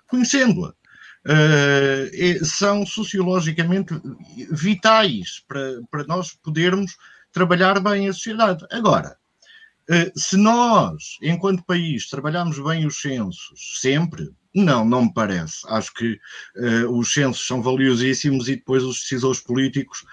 [0.07, 0.73] conhecendo-a.
[1.29, 3.93] Uh, são sociologicamente
[4.49, 6.95] vitais para, para nós podermos
[7.37, 8.65] trabalhar bem a sociedade.
[8.71, 9.15] Agora,
[9.89, 15.59] uh, se nós, enquanto país, trabalhamos bem os censos sempre, não, não me parece.
[15.67, 16.19] Acho que
[16.57, 20.03] uh, os censos são valiosíssimos e depois os decisores políticos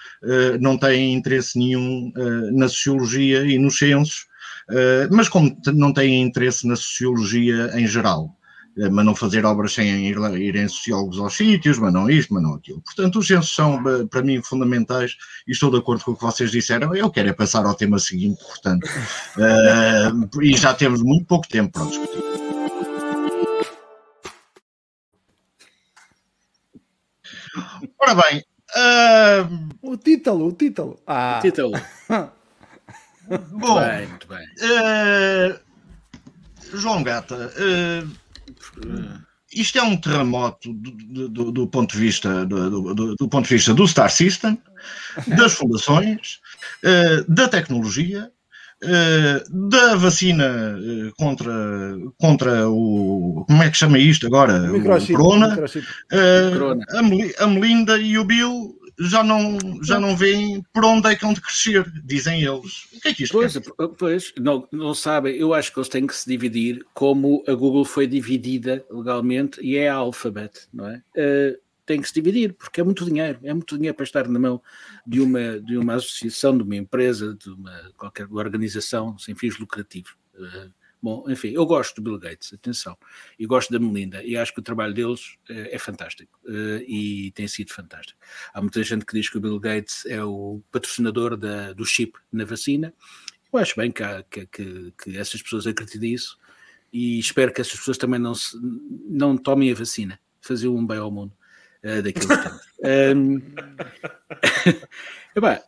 [0.60, 2.12] não têm interesse nenhum
[2.52, 4.26] na sociologia e nos censos,
[5.10, 8.36] mas como não têm interesse na sociologia em geral.
[8.76, 12.42] Eh, mas não fazer obras sem ir, irem sociólogos aos sítios, mas não isto, mas
[12.42, 12.80] não aquilo.
[12.80, 15.16] Portanto, os censos são, eh, para mim, fundamentais
[15.46, 16.94] e estou de acordo com o que vocês disseram.
[16.94, 21.72] Eu quero é passar ao tema seguinte, portanto, uh, e já temos muito pouco tempo
[21.72, 22.22] para discutir.
[27.98, 28.44] Ora bem,
[28.76, 29.68] uh...
[29.82, 30.98] o título, o título.
[31.06, 31.38] Ah.
[31.38, 31.72] O título.
[33.52, 34.46] Bom, bem, muito bem.
[34.60, 35.58] Uh,
[36.76, 38.23] João Gata, uh,
[39.54, 43.72] isto é um terremoto do, do, do ponto de vista do, do, ponto de vista
[43.72, 44.58] do Star System,
[45.28, 46.40] das fundações,
[46.82, 48.30] uh, da tecnologia,
[48.82, 51.52] uh, da vacina uh, contra,
[52.18, 54.72] contra o como é que chama isto agora?
[54.72, 55.56] O, o corona.
[56.90, 61.24] A, a Melinda e o Bill já não, já não veem por onde é que
[61.24, 62.86] hão de crescer, dizem eles.
[62.92, 63.58] O que é que isto pois,
[63.98, 65.36] pois não, não sabem.
[65.36, 69.76] Eu acho que eles têm que se dividir como a Google foi dividida legalmente e
[69.76, 71.02] é a Alphabet, não é?
[71.16, 74.38] Uh, tem que se dividir, porque é muito dinheiro, é muito dinheiro para estar na
[74.38, 74.62] mão
[75.06, 80.12] de uma, de uma associação, de uma empresa, de uma qualquer organização sem fins lucrativos.
[80.34, 82.96] Uh, Bom, enfim, eu gosto do Bill Gates, atenção,
[83.38, 87.30] e gosto da Melinda, e acho que o trabalho deles uh, é fantástico uh, e
[87.32, 88.18] tem sido fantástico.
[88.54, 92.18] Há muita gente que diz que o Bill Gates é o patrocinador da, do chip
[92.32, 92.90] na vacina.
[93.52, 96.38] Eu acho bem que, há, que, que, que, essas pessoas acreditem nisso
[96.90, 98.58] e espero que essas pessoas também não, se,
[99.06, 101.34] não tomem a vacina, fazer um bem ao mundo
[101.84, 102.62] uh, daquilo que estamos.
[103.14, 103.42] um,
[105.36, 105.62] É,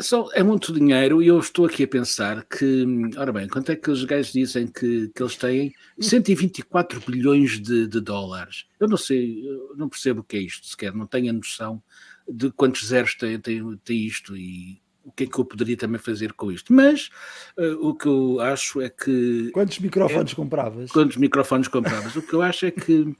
[0.00, 2.84] só, é muito dinheiro e eu estou aqui a pensar que,
[3.16, 5.72] ora bem, quanto é que os gajos dizem que, que eles têm?
[6.00, 8.66] 124 bilhões de, de dólares.
[8.80, 11.80] Eu não sei, eu não percebo o que é isto sequer, não tenho a noção
[12.28, 16.00] de quantos zeros tem, tem, tem isto e o que é que eu poderia também
[16.00, 16.72] fazer com isto.
[16.72, 17.10] Mas
[17.56, 19.50] uh, o que eu acho é que.
[19.52, 20.90] Quantos microfones é, compravas?
[20.90, 22.16] Quantos microfones compravas?
[22.16, 23.14] o que eu acho é que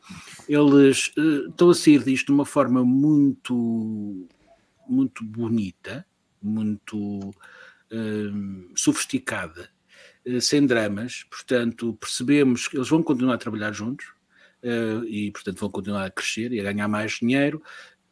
[0.49, 4.27] eles uh, estão a sair disto de uma forma muito,
[4.89, 6.05] muito bonita
[6.43, 9.68] muito uh, sofisticada,
[10.26, 14.07] uh, sem dramas, portanto, percebemos que eles vão continuar a trabalhar juntos
[14.62, 17.62] uh, e, portanto, vão continuar a crescer e a ganhar mais dinheiro.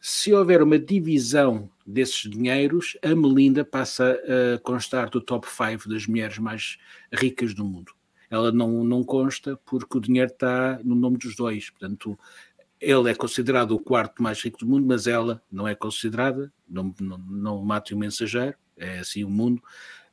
[0.00, 4.20] Se houver uma divisão desses dinheiros, a Melinda passa
[4.54, 6.76] a constar do top 5 das mulheres mais
[7.10, 7.92] ricas do mundo.
[8.30, 11.70] Ela não, não consta porque o dinheiro está no nome dos dois.
[11.70, 12.18] Portanto,
[12.84, 16.94] ele é considerado o quarto mais rico do mundo, mas ela não é considerada, não,
[17.00, 19.62] não, não mate o mensageiro, é assim o mundo.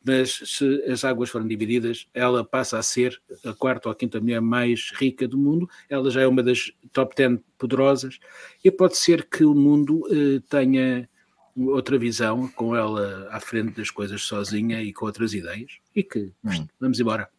[0.04, 4.20] Mas se as águas forem divididas, ela passa a ser a quarta ou a quinta
[4.20, 5.70] mulher mais rica do mundo.
[5.88, 8.18] Ela já é uma das top 10 poderosas.
[8.64, 11.08] E pode ser que o mundo eh, tenha
[11.56, 15.74] outra visão, com ela à frente das coisas sozinha e com outras ideias.
[15.96, 16.68] E que hum.
[16.80, 17.30] vamos embora.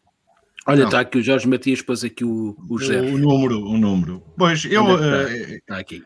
[0.65, 4.23] Olha, está aqui o Jorge Matias, pôs aqui o, o, o número, o número.
[4.37, 4.83] Pois, eu.
[5.55, 6.03] Está, uh, aqui.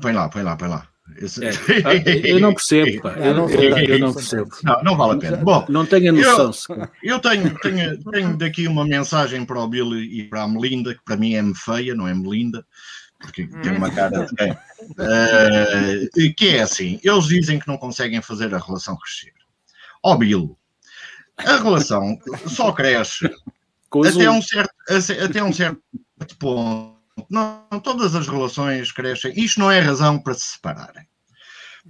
[0.00, 0.88] Põe lá, põe lá, põe lá.
[1.16, 1.44] Esse...
[1.44, 1.50] É.
[1.84, 1.94] Ah,
[2.28, 3.12] eu não percebo, pá.
[3.14, 4.50] Eu, não, eu, eu não percebo.
[4.62, 5.36] Não, não vale a pena.
[5.38, 6.76] Bom, não tenho a noção.
[7.02, 10.94] Eu, eu tenho, tenho, tenho daqui uma mensagem para o Bill e para a Melinda,
[10.94, 12.64] que para mim é feia, não é Melinda,
[13.18, 14.52] porque tem uma cara de quem.
[14.52, 19.32] Uh, que é assim: eles dizem que não conseguem fazer a relação crescer.
[20.04, 20.56] Ó oh, Bill,
[21.38, 23.28] a relação só cresce
[24.06, 24.74] até um, certo,
[25.24, 25.82] até um certo
[26.38, 26.98] ponto.
[27.30, 29.32] Não, todas as relações crescem.
[29.36, 31.06] Isto não é razão para se separarem.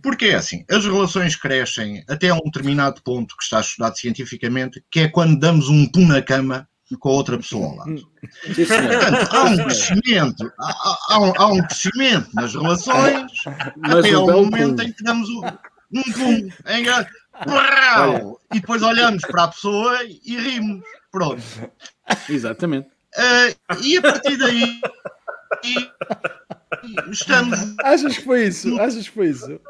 [0.02, 5.00] Porque é assim, as relações crescem até um determinado ponto que está estudado cientificamente, que
[5.00, 6.68] é quando damos um pum na cama
[7.00, 8.10] com a outra pessoa ao lado.
[8.54, 13.32] Portanto, há um crescimento, há, há, um, há um, crescimento nas relações
[13.76, 14.82] Mas até o momento pum.
[14.82, 15.40] em que damos um,
[15.94, 16.48] um pum.
[16.64, 16.80] É
[18.54, 20.82] e depois olhamos para a pessoa e rimos.
[21.10, 21.42] Pronto.
[22.28, 22.88] Exatamente.
[23.16, 24.80] Uh, e a partir daí.
[25.64, 25.90] E,
[27.10, 27.58] estamos.
[27.80, 28.78] Achas que foi isso?
[28.80, 29.60] Achas que foi isso?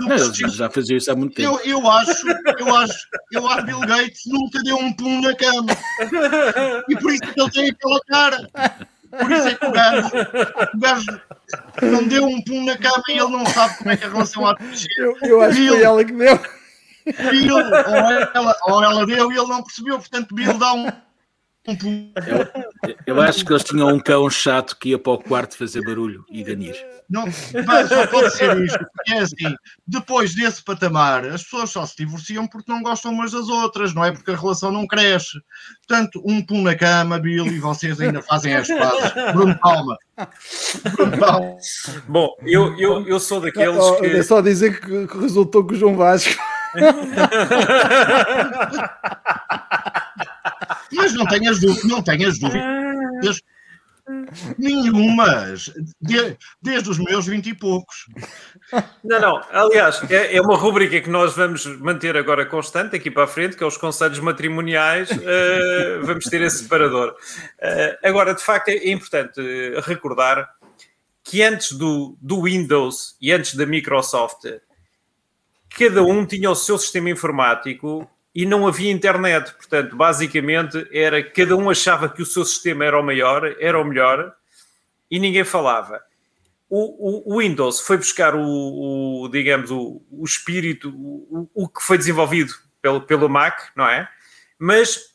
[0.00, 1.60] Não, ele já, já fazia isso há muito tempo.
[1.64, 2.26] Eu, eu acho,
[2.58, 5.72] eu acho, eu acho que Bill Gates nunca deu um pum na cama.
[6.88, 8.50] E por isso é que ele tem aquela cara.
[9.10, 10.08] Por isso é que o gajo,
[10.74, 11.20] o gajo
[11.82, 14.46] não deu um pum na cama e ele não sabe como é que a relação
[14.46, 16.40] há de Eu, eu acho que foi ela que deu.
[17.04, 20.90] Bill, ou ela, ou ela deu e ele não percebeu, portanto Bill dá um,
[21.76, 22.12] pum.
[23.06, 26.24] Eu acho que eles tinham um cão chato que ia para o quarto fazer barulho
[26.30, 26.74] e ganir.
[27.08, 27.24] Não,
[27.66, 29.54] mas só pode ser isto, porque é assim,
[29.86, 34.04] depois desse patamar, as pessoas só se divorciam porque não gostam umas das outras, não
[34.04, 35.38] é porque a relação não cresce.
[35.86, 39.12] Portanto, um pum na cama, Bill, e vocês ainda fazem as pazes.
[39.32, 39.98] Bruno Palma.
[40.92, 41.56] Bruno Palma.
[42.06, 44.06] Bom, eu, eu, eu sou daqueles que.
[44.06, 46.40] É só dizer que, que resultou com o João Vasco.
[50.92, 53.40] Mas não tenhas dúvidas, não tenhas dúvidas
[54.58, 58.06] nenhumas, de- desde os meus vinte e poucos.
[59.04, 59.40] Não, não.
[59.52, 63.56] Aliás, é, é uma rubrica que nós vamos manter agora constante aqui para a frente,
[63.56, 65.10] que é os conselhos matrimoniais.
[65.12, 67.14] eh, vamos ter esse separador.
[67.60, 69.40] Eh, agora, de facto, é, importante
[69.84, 70.48] recordar
[71.22, 74.44] que antes do, do Windows e antes da Microsoft,
[75.76, 79.52] cada um tinha o seu sistema informático e não havia internet.
[79.54, 83.84] Portanto, basicamente, era cada um achava que o seu sistema era o maior, era o
[83.84, 84.32] melhor,
[85.10, 86.00] e ninguém falava.
[86.68, 92.52] O, o- o Windows foi buscar o, o, digamos, o, espírito, o, que foi desenvolvido
[92.80, 94.08] pelo, pelo Mac, não é?
[94.58, 95.10] Mas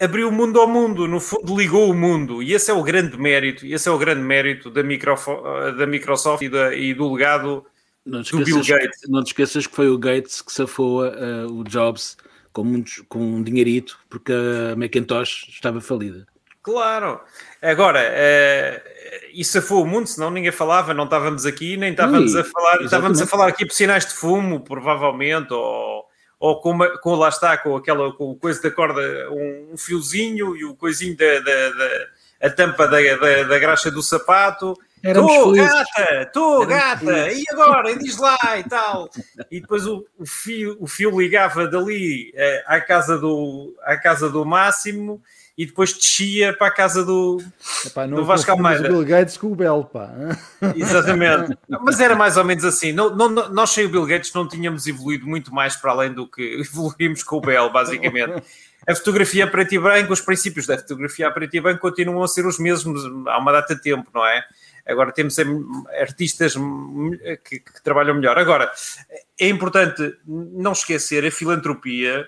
[0.00, 3.16] abriu o mundo ao mundo, no fundo ligou o mundo, e esse é o grande
[3.16, 7.64] mérito, esse é o grande mérito da, da Microsoft e, da- e do legado
[8.04, 9.00] Não te, esqueças, Gates.
[9.08, 12.16] não te esqueças que foi o Gates que safou eh, o Jobs
[12.52, 16.26] com, muitos, com um dinheirito porque a Macintosh estava falida.
[16.62, 17.20] Claro.
[17.60, 18.82] Agora, eh,
[19.32, 22.82] isso foi o mundo, senão ninguém falava, não estávamos aqui, nem estávamos Ui, a falar,
[22.82, 26.04] estávamos a falar aqui por sinais de fumo, provavelmente, ou,
[26.40, 29.00] ou com, uma- com lá está, com aquela com o coisa da corda,
[29.30, 32.06] um, um fiozinho e o coisinho da, da- da-
[32.42, 34.76] a tampa da, da, da graxa do sapato.
[35.04, 35.72] Éramos Tu, felizes.
[35.72, 37.42] gata, tu, gata, felizes.
[37.42, 37.90] e agora?
[37.90, 39.10] E diz lá e tal.
[39.50, 44.28] E depois o, o fio, o fio ligava dali eh, à, casa do, à casa
[44.30, 45.20] do Máximo
[45.58, 47.42] e depois descia para a casa do.
[47.84, 48.86] Epá, não Do Vasco Almeida.
[48.88, 50.08] o Bill Gates com o Bell, pá.
[50.74, 51.56] Exatamente.
[51.68, 52.92] Mas era mais ou menos assim.
[52.92, 56.26] Não, não- nós sem o Bill Gates não tínhamos evoluído muito mais para além do
[56.28, 58.42] que evoluímos com o Bell, basicamente.
[58.86, 62.44] A fotografia preto e branco, os princípios da fotografia preto e branco continuam a ser
[62.46, 64.42] os mesmos há uma data de tempo, não é?
[64.86, 65.64] Agora temos em-
[66.00, 66.54] artistas
[67.44, 68.38] que, que trabalham melhor.
[68.38, 68.70] Agora,
[69.38, 72.26] é importante não esquecer a filantropia.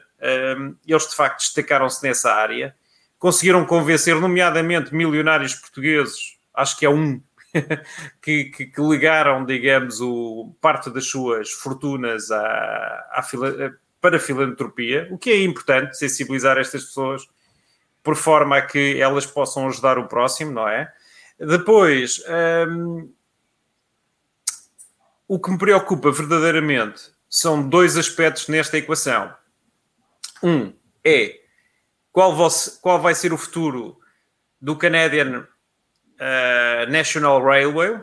[0.58, 2.74] hum, eles de facto destacaram-se nessa área.
[3.18, 7.20] Conseguiram convencer, nomeadamente, milionários portugueses, acho que é um,
[8.22, 14.20] que, que- que ligaram, digamos, o, parte das suas fortunas à, à fila- para a
[14.20, 17.26] filantropia, o que é importante, sensibilizar estas pessoas
[18.02, 20.92] por forma a que elas possam ajudar o próximo, não é?
[21.38, 22.22] Depois,
[22.68, 23.12] hum,
[25.26, 29.32] o que me preocupa verdadeiramente são dois aspectos nesta equação.
[30.42, 30.72] Um
[31.04, 31.40] é
[32.12, 33.98] qual, vos- qual vai ser o futuro
[34.60, 38.00] do Canadian uh, National Railway,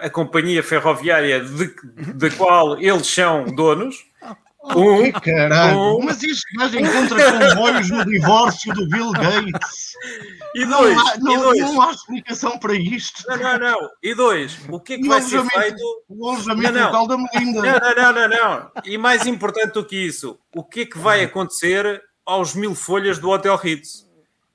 [0.00, 1.74] a companhia ferroviária de,
[2.14, 4.04] da qual eles são donos.
[4.64, 5.76] Um, caralho!
[5.98, 6.04] um.
[6.04, 9.92] Mas isto gajo encontra comboios no divórcio do Bill Gates.
[10.54, 11.58] e dois, não, há, e não, dois.
[11.60, 13.24] não há explicação para isto.
[13.28, 13.90] Não, não, não.
[14.02, 15.82] E dois, o que é que E vai ser feito?
[16.08, 17.06] O alojamento Não, não.
[17.08, 17.60] da Melinda.
[17.62, 18.70] Não, não, não, não, não.
[18.84, 23.18] E mais importante do que isso, o que é que vai acontecer aos mil folhas
[23.18, 24.06] do Hotel Ritz?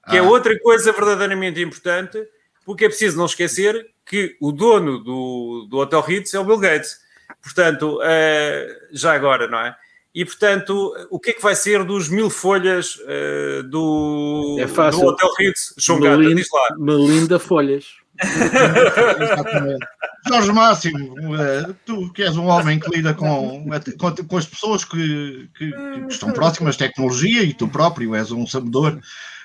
[0.09, 0.23] Que é Ah.
[0.23, 2.17] outra coisa verdadeiramente importante,
[2.65, 6.59] porque é preciso não esquecer que o dono do, do Hotel Ritz é o Bill
[6.59, 6.97] Gates.
[7.43, 9.75] Portanto, eh, já agora, não é?
[10.19, 15.01] E, portanto, o que é que vai ser dos mil folhas eh, do, É fácil.
[15.01, 15.75] do Hotel Ritz?
[15.77, 16.75] João Gata, Melinda, diz lá.
[16.79, 17.85] Melinda Folhas.
[18.19, 19.85] Exatamente.
[20.27, 23.65] Jorge Máximo, eh, tu que és um homem que lida com,
[23.99, 28.31] com, com as pessoas que, que- que estão próximas de tecnologia e tu próprio és
[28.31, 28.99] um sabedor,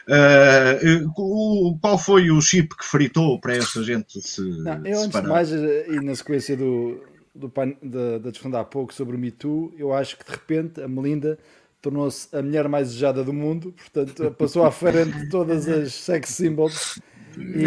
[0.08, 5.20] eh, o- qual foi o chip que fritou para esta gente se Não, eu antes
[5.20, 6.98] de mais, e na sequência do,
[7.34, 7.50] do
[7.82, 10.80] da, da discussão de há pouco sobre o Me Too, eu acho que de repente
[10.82, 11.38] a Melinda
[11.80, 16.30] tornou-se a mulher mais desejada do mundo, portanto passou à frente de todas as sex
[16.30, 17.00] symbols
[17.36, 17.64] e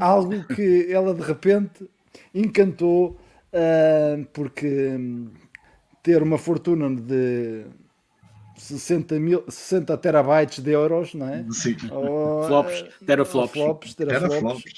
[0.00, 1.88] algo que ela de repente
[2.34, 3.18] encantou
[3.52, 5.28] ah, porque hum,
[6.02, 7.64] ter uma fortuna de
[8.56, 11.44] 60, mil, 60 terabytes de euros, não é?
[11.50, 11.76] Sim.
[11.90, 13.52] Ou, Flops, eh, teraflops.
[13.52, 14.40] flops, Era teraflops.
[14.40, 14.72] flops.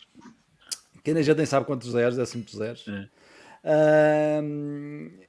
[1.02, 2.84] que ainda já nem sabe quantos zeros, é muitos zeros.
[2.88, 3.08] É.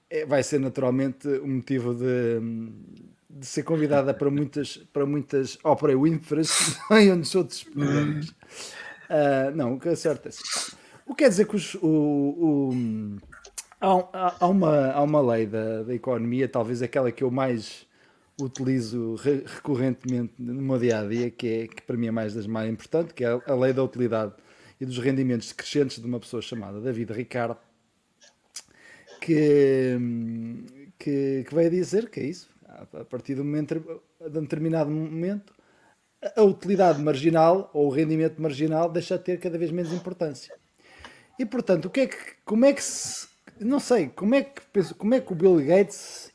[0.09, 2.39] É, vai ser naturalmente um motivo de,
[3.29, 8.33] de ser convidada para muitas, para muitas Opera Winfrey's em onde outros programas.
[9.09, 10.45] Ah, não, o que é certo é assim.
[11.05, 13.17] O que quer dizer que os- o, o-
[13.81, 17.85] há, há- uma, há uma lei da, da economia, talvez aquela que eu mais
[18.39, 22.33] utilizo re- recorrentemente no meu dia a dia, que, é, que para mim é mais
[22.33, 24.33] das mais importantes, que é a lei da utilidade
[24.79, 27.57] e dos rendimentos crescentes de uma pessoa chamada David Ricardo,
[29.21, 29.97] que,
[30.97, 33.79] que, que veio dizer que é isso, a partir de um, momento,
[34.19, 35.53] de um determinado momento,
[36.35, 40.55] a utilidade marginal ou o rendimento marginal deixa de ter cada vez menos importância.
[41.39, 43.27] E portanto, o que é que, como é que se,
[43.59, 44.61] não sei, como é que,
[44.95, 46.31] como é que o Bill Gates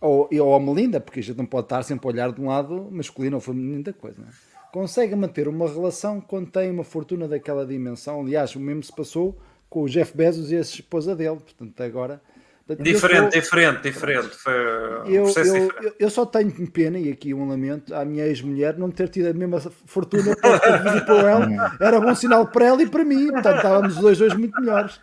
[0.00, 2.48] ou, ou a Melinda, porque a gente não pode estar sempre a olhar de um
[2.48, 4.50] lado masculino ou feminino da coisa, é?
[4.72, 8.20] consegue manter uma relação quando tem uma fortuna daquela dimensão.
[8.20, 9.36] Aliás, o mesmo se passou
[9.70, 11.36] com o Jeff Bezos e a esposa dele.
[11.38, 12.20] Portanto, agora.
[12.66, 14.28] portanto, eu Diferente, sou- diferente, diferente.
[14.36, 15.86] Foi um eu, processo eu, diferente.
[15.86, 19.28] eu- eu só tenho pena, e aqui um lamento, à minha ex-mulher não ter tido
[19.28, 21.46] a mesma fortuna para ter vivido com ela.
[21.80, 23.30] Era bom sinal para ela e para mim.
[23.30, 25.00] Portanto, estávamos os dois hoje muito melhores.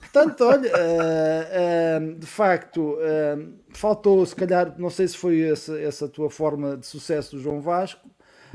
[0.00, 3.38] Portanto, olha, ah, ah, de facto, ah,
[3.72, 7.60] faltou, se calhar, não sei se foi essa, essa tua forma de sucesso do João
[7.60, 8.08] Vasco.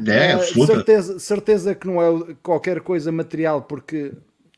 [0.05, 0.73] É, absoluta.
[0.75, 4.11] certeza, certeza que não é qualquer coisa material, porque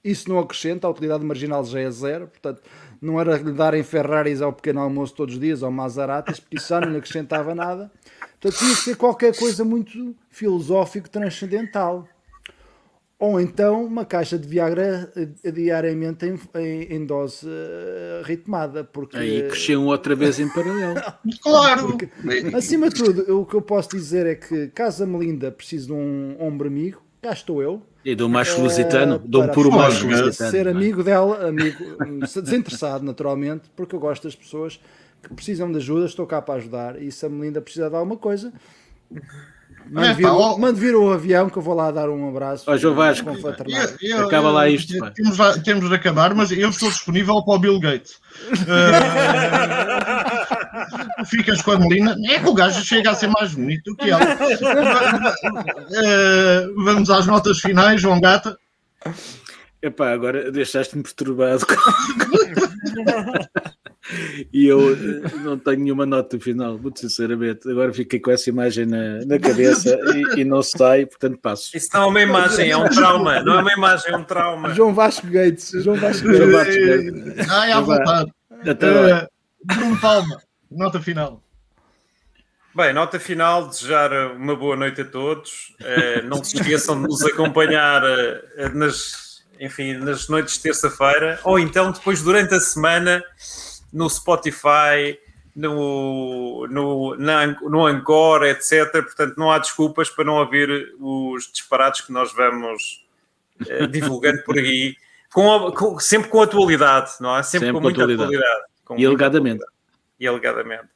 [0.04, 2.62] isso não acrescenta, a utilidade marginal já é zero, portanto,
[3.02, 6.70] não era lhe darem Ferraris ao pequeno almoço todos os dias, ou Maseratis, porque isso
[6.70, 7.92] já não lhe acrescentava nada.
[8.40, 12.08] Portanto, tinha que ser qualquer coisa muito filosófico, transcendental.
[13.20, 15.12] Ou então uma caixa de Viagra
[15.44, 21.02] eh, diariamente em, em- em dose eh, ritmada, porque Aí cresciam outra vez em paralelo.
[21.42, 21.98] Claro.
[22.56, 25.94] Acima de tudo, o que eu posso dizer é que caso a Melinda precise de
[25.94, 27.82] um ombro amigo, cá estou eu.
[28.06, 30.52] E do macho Eh, lusitano, de um puro macho lusitano.
[30.52, 31.84] ser amigo dela, amigo
[32.42, 34.80] desinteressado naturalmente, porque eu gosto das pessoas
[35.22, 37.02] que precisam de ajuda, estou cá para ajudar.
[37.02, 38.54] E se a Melinda precisar de alguma coisa,
[39.90, 40.58] mande, É, vir, pá, o- ó.
[40.58, 42.64] mande vir o avião que eu vou lá dar um abraço.
[42.70, 43.26] Ó, João Vasco.
[43.28, 43.98] com fraternidade.
[44.02, 44.94] Eu- eu- Acaba lá isto.
[45.14, 48.20] Temos, temos de acabar, mas eu estou disponível para o Bill Gates.
[48.52, 48.54] Eh,
[51.26, 52.16] ficas com a Melina.
[52.28, 54.24] É que o gajo chega a ser mais bonito do que ela.
[55.90, 58.58] Eh, vamos às notas finais, João Gata.
[59.82, 61.66] Epá, agora deixaste-me perturbado.
[64.52, 67.70] e eu eh, não tenho nenhuma nota final, muito sinceramente.
[67.70, 71.76] Agora fiquei com essa imagem na, na cabeça e, e não sai, portanto passo.
[71.76, 73.40] Isso não é uma imagem, é um trauma.
[73.42, 74.74] Não é uma imagem, é um trauma.
[74.74, 77.36] João Vasco Gates, João Vasco João Gates.
[77.36, 77.52] Vasco.
[77.54, 78.32] Ai, à vontade.
[78.68, 79.10] Até lá.
[79.10, 79.28] Eh,
[79.64, 81.42] Bruno Palma, nota final.
[82.76, 85.76] Bem, nota final, desejar uma boa noite a todos.
[85.82, 91.58] Eh, não se esqueçam de nos acompanhar eh, nas, enfim, nas noites de terça-feira, ou
[91.58, 93.24] então depois durante a semana
[93.92, 95.18] no Spotify,
[95.56, 98.92] no, no, na, no Anchor, etc.
[98.92, 103.04] Portanto, não há desculpas para não ouvir os disparates que nós vamos
[103.68, 104.96] eh, divulgando por aí,
[105.34, 107.42] com, com- sempre com atualidade, não é?
[107.42, 108.36] Sempre, Sempre com com muita atualidade.
[108.36, 108.64] atualidade.
[108.86, 109.66] Com E alegadamente.
[110.20, 110.88] E alegadamente.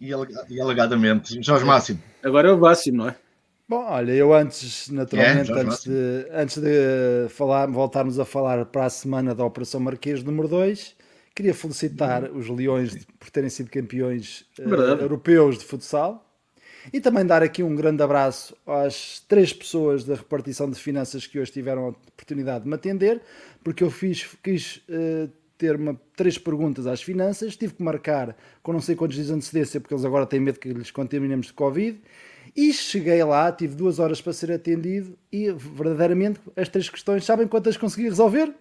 [0.00, 2.00] E, alega- e alegadamente, Jorge Máximo.
[2.22, 3.16] Agora é o Vássimo, não é?
[3.68, 8.86] Bom, olha, eu antes, naturalmente, É, antes, de, antes de falar, voltarmos a falar para
[8.86, 10.96] a semana da Operação Marquês número 2,
[11.34, 15.02] queria felicitar os Leões de- por terem sido campeões Verdade.
[15.02, 16.24] europeus de futsal
[16.92, 21.38] e também dar aqui um grande abraço às três pessoas da repartição de finanças que
[21.38, 23.20] hoje tiveram a oportunidade de me atender,
[23.62, 28.72] porque eu fiz, quis eh, ter uma, três perguntas às finanças, tive que marcar com
[28.72, 31.52] não sei quantos dias de antecedência, porque eles agora têm medo que lhes contaminemos de
[31.52, 31.98] Covid.
[32.56, 37.46] E cheguei lá, tive duas horas para ser atendido e verdadeiramente as três questões, sabem
[37.46, 38.52] quantas consegui resolver?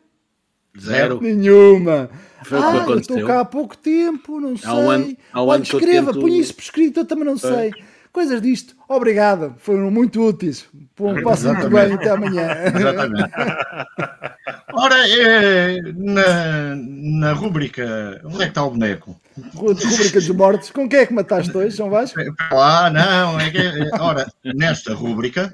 [0.80, 1.20] Zero.
[1.22, 2.10] Nenhuma.
[2.44, 4.70] Foi o que ah, eu estou cá há pouco tempo, não sei.
[4.70, 7.38] Há um ano- há um ano escreva, tento- punha isso por escrito, eu também não
[7.38, 7.72] sei.
[8.12, 8.76] Coisas disto.
[8.88, 10.66] Obrigado, foram muito úteis.
[10.96, 12.48] Pô, Passa muito bem, até amanhã.
[12.76, 13.32] Exatamente.
[14.78, 18.22] Ora, é, na, na rúbrica.
[18.24, 19.20] Onde é que está o boneco?
[19.56, 20.70] Rubrica dos mortos.
[20.70, 22.20] Com quem é que mataste dois, São Vasco?
[22.52, 23.40] Ah, não.
[23.40, 25.54] É que, é- ora, nesta rúbrica,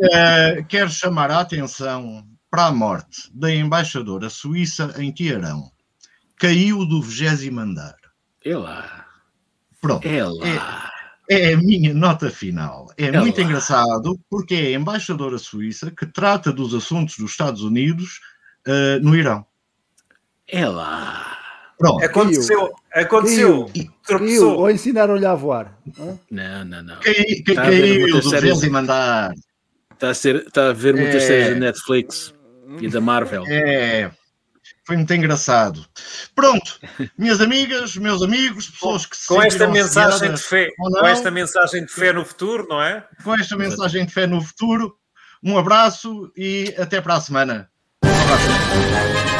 [0.00, 5.70] eh, quero chamar a atenção para a morte da embaixadora suíça em Tiarão.
[6.38, 7.96] Caiu do 20 andar.
[8.44, 9.06] É lá.
[9.80, 10.06] Pronto.
[10.06, 10.46] É lá.
[10.46, 10.93] É
[11.30, 12.92] a minha nota final.
[12.98, 17.62] É, É muito engraçado porque é a embaixadora suíça que trata dos assuntos dos Estados
[17.62, 18.20] Unidos
[18.66, 19.44] eh, no Irão.
[20.46, 21.38] É lá.
[21.78, 22.04] Pronto.
[22.04, 23.70] Aconteceu, aconteceu.
[24.06, 24.50] Caiu.
[24.50, 25.76] Ou ensinaram-lhe a voar.
[25.98, 26.18] Hã?
[26.30, 27.00] Não, não, não.
[27.00, 29.32] Ver Caiu muitas do séries- 20 andar.
[29.32, 29.44] Estás
[29.94, 31.26] Está a, ser, está a ver muitas É.
[31.26, 32.34] séries da Netflix
[32.80, 33.44] e da Marvel.
[33.48, 34.10] É,
[34.84, 35.84] foi muito engraçado.
[36.34, 36.78] Pronto,
[37.18, 41.84] minhas amigas, meus amigos, pessoas que se Com esta mensagem de fé, com esta mensagem
[41.84, 43.06] de fé no futuro, não é?
[43.22, 44.96] com esta mensagem de fé no futuro,
[45.42, 47.70] um abraço e até para a semana.
[48.04, 49.33] Um abraço.